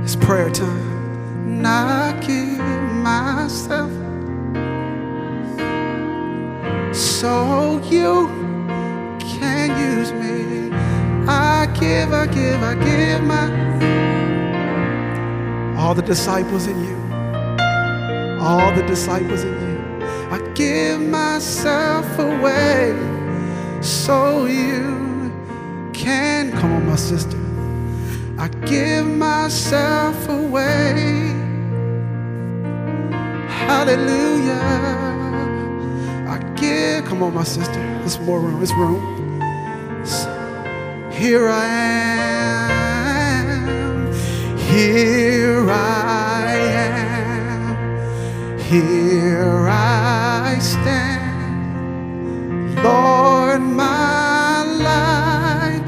[0.04, 0.86] It's prayer time.
[1.48, 2.60] And I give
[3.02, 3.90] myself.
[6.94, 8.28] So you
[9.18, 10.70] can use me.
[11.26, 13.50] I give, I give, I give my.
[15.76, 16.99] All the disciples in you.
[18.40, 20.06] All the disciples in you.
[20.30, 22.94] I give myself away
[23.82, 25.30] so you
[25.92, 26.50] can.
[26.52, 27.36] Come on, my sister.
[28.38, 31.34] I give myself away.
[33.46, 34.62] Hallelujah.
[36.26, 37.04] I give.
[37.04, 37.82] Come on, my sister.
[38.00, 38.56] There's more room.
[38.56, 39.02] There's room.
[41.12, 41.66] Here I
[43.36, 44.12] am.
[44.56, 46.29] Here I am.
[48.70, 51.26] Here I stand.
[52.84, 55.82] Lord, my life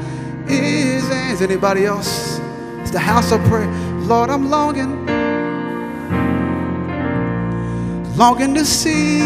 [0.49, 1.07] is.
[1.31, 2.41] Is anybody else?
[2.81, 3.71] It's the house of prayer.
[4.01, 5.05] Lord, I'm longing.
[8.17, 9.21] Longing to see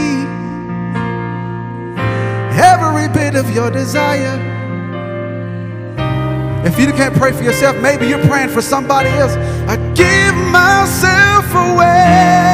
[2.62, 4.38] every bit of your desire.
[6.64, 9.36] If you can't pray for yourself, maybe you're praying for somebody else.
[9.68, 12.47] I give myself away.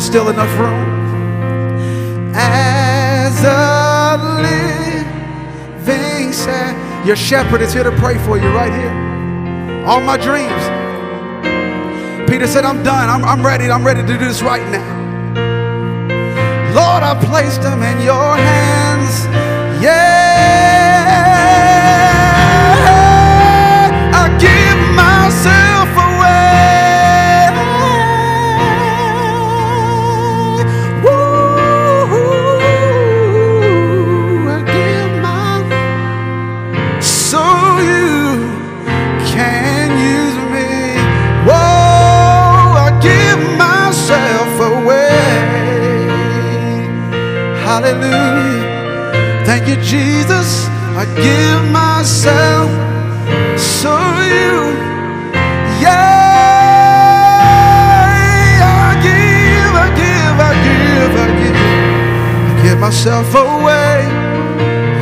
[0.00, 4.16] There's still enough room as a
[5.76, 7.06] living sacrifice.
[7.06, 9.84] Your shepherd is here to pray for you right here.
[9.86, 10.62] All my dreams.
[12.30, 13.10] Peter said, I'm done.
[13.10, 13.70] I'm, I'm ready.
[13.70, 14.88] I'm ready to do this right now.
[16.74, 19.26] Lord, I placed them in your hands.
[19.84, 20.09] Yeah.
[49.70, 50.66] You, Jesus.
[50.98, 52.68] I give myself
[53.58, 53.94] so
[54.34, 54.74] you.
[55.78, 55.94] Yeah,
[58.66, 61.58] I give, I give, I give, I give.
[62.48, 63.96] I give myself away.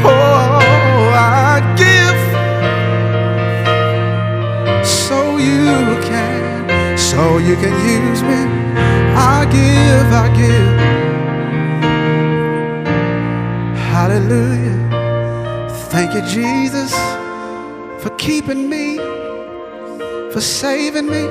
[0.04, 2.20] Oh, I give
[4.86, 8.40] so you can, so you can use me.
[9.16, 11.07] I give, I give.
[14.18, 15.68] Hallelujah.
[15.90, 16.92] Thank you, Jesus,
[18.02, 18.96] for keeping me,
[20.32, 21.22] for saving me.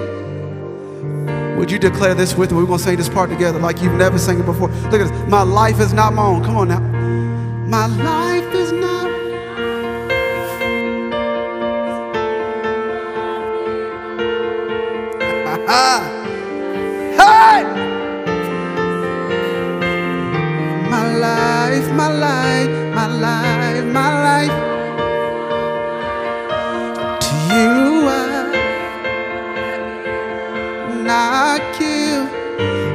[1.58, 2.60] Would you declare this with me?
[2.60, 4.70] We're going to sing this part together like you've never sang it before.
[4.90, 5.30] Look at this.
[5.30, 6.46] My life is not my own.
[6.46, 6.80] Come on now.
[7.68, 9.08] My life is not.
[15.68, 15.68] hey!
[15.68, 16.16] Ah, ah, ah.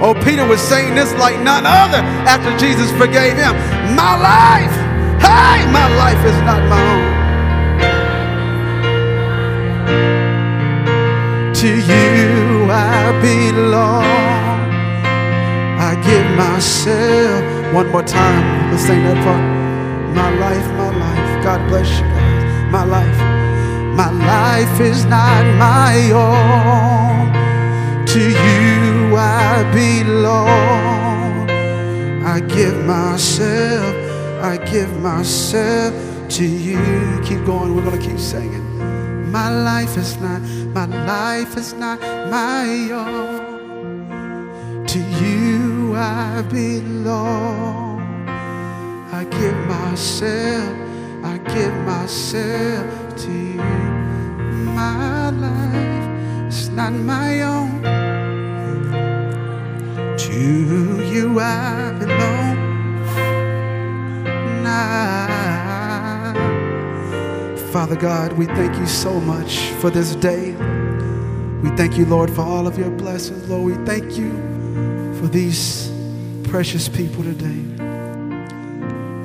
[0.04, 3.54] Oh, Peter was saying this like none other after Jesus forgave him.
[3.94, 4.74] My life,
[5.22, 5.62] hey!
[5.70, 7.22] My life is not my own.
[11.54, 14.02] To you I belong.
[15.78, 17.72] I give myself.
[17.72, 18.72] One more time.
[18.72, 19.44] Let's sing that part.
[20.16, 21.44] My life, my life.
[21.44, 22.72] God bless you guys.
[22.72, 23.18] My life.
[23.94, 27.01] My life is not my own.
[28.12, 31.48] To you I belong.
[32.22, 33.94] I give myself,
[34.44, 35.94] I give myself
[36.36, 37.22] to you.
[37.24, 38.62] Keep going, we're gonna keep singing.
[39.32, 40.42] My life is not,
[40.74, 44.84] my life is not my own.
[44.88, 48.26] To you I belong.
[49.10, 50.76] I give myself,
[51.24, 53.62] I give myself to you.
[54.76, 58.01] My life is not my own.
[60.32, 62.56] To you I belong.
[64.62, 66.32] Now,
[67.70, 70.52] Father God, we thank you so much for this day.
[71.62, 73.46] We thank you, Lord, for all of your blessings.
[73.50, 74.30] Lord, we thank you
[75.20, 75.92] for these
[76.44, 77.62] precious people today.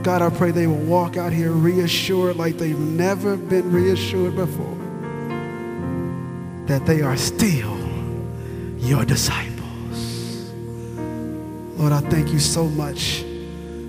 [0.03, 4.77] God, I pray they will walk out here reassured like they've never been reassured before
[6.65, 7.77] that they are still
[8.77, 9.56] your disciples.
[11.77, 13.23] Lord, I thank you so much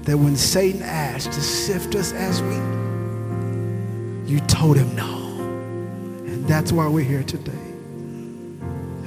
[0.02, 5.16] that when Satan asked to sift us as wheat, you told him no.
[6.26, 7.52] And that's why we're here today.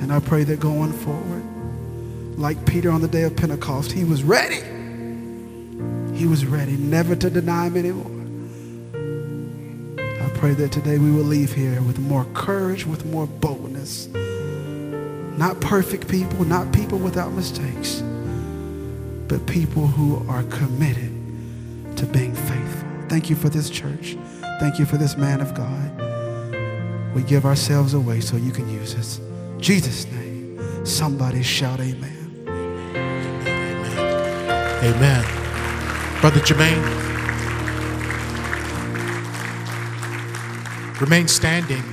[0.01, 1.43] And I pray that going forward,
[2.39, 4.61] like Peter on the day of Pentecost, he was ready.
[6.17, 8.17] He was ready never to deny him anymore.
[10.25, 14.07] I pray that today we will leave here with more courage, with more boldness.
[15.37, 18.01] Not perfect people, not people without mistakes,
[19.31, 21.09] but people who are committed
[21.95, 22.89] to being faithful.
[23.07, 24.17] Thank you for this church.
[24.59, 27.15] Thank you for this man of God.
[27.15, 29.21] We give ourselves away so you can use us.
[29.57, 32.43] Jesus' name, somebody shout amen.
[32.45, 33.85] Amen.
[34.83, 35.23] Amen.
[36.19, 36.83] Brother Jermaine,
[40.99, 41.90] remain standing.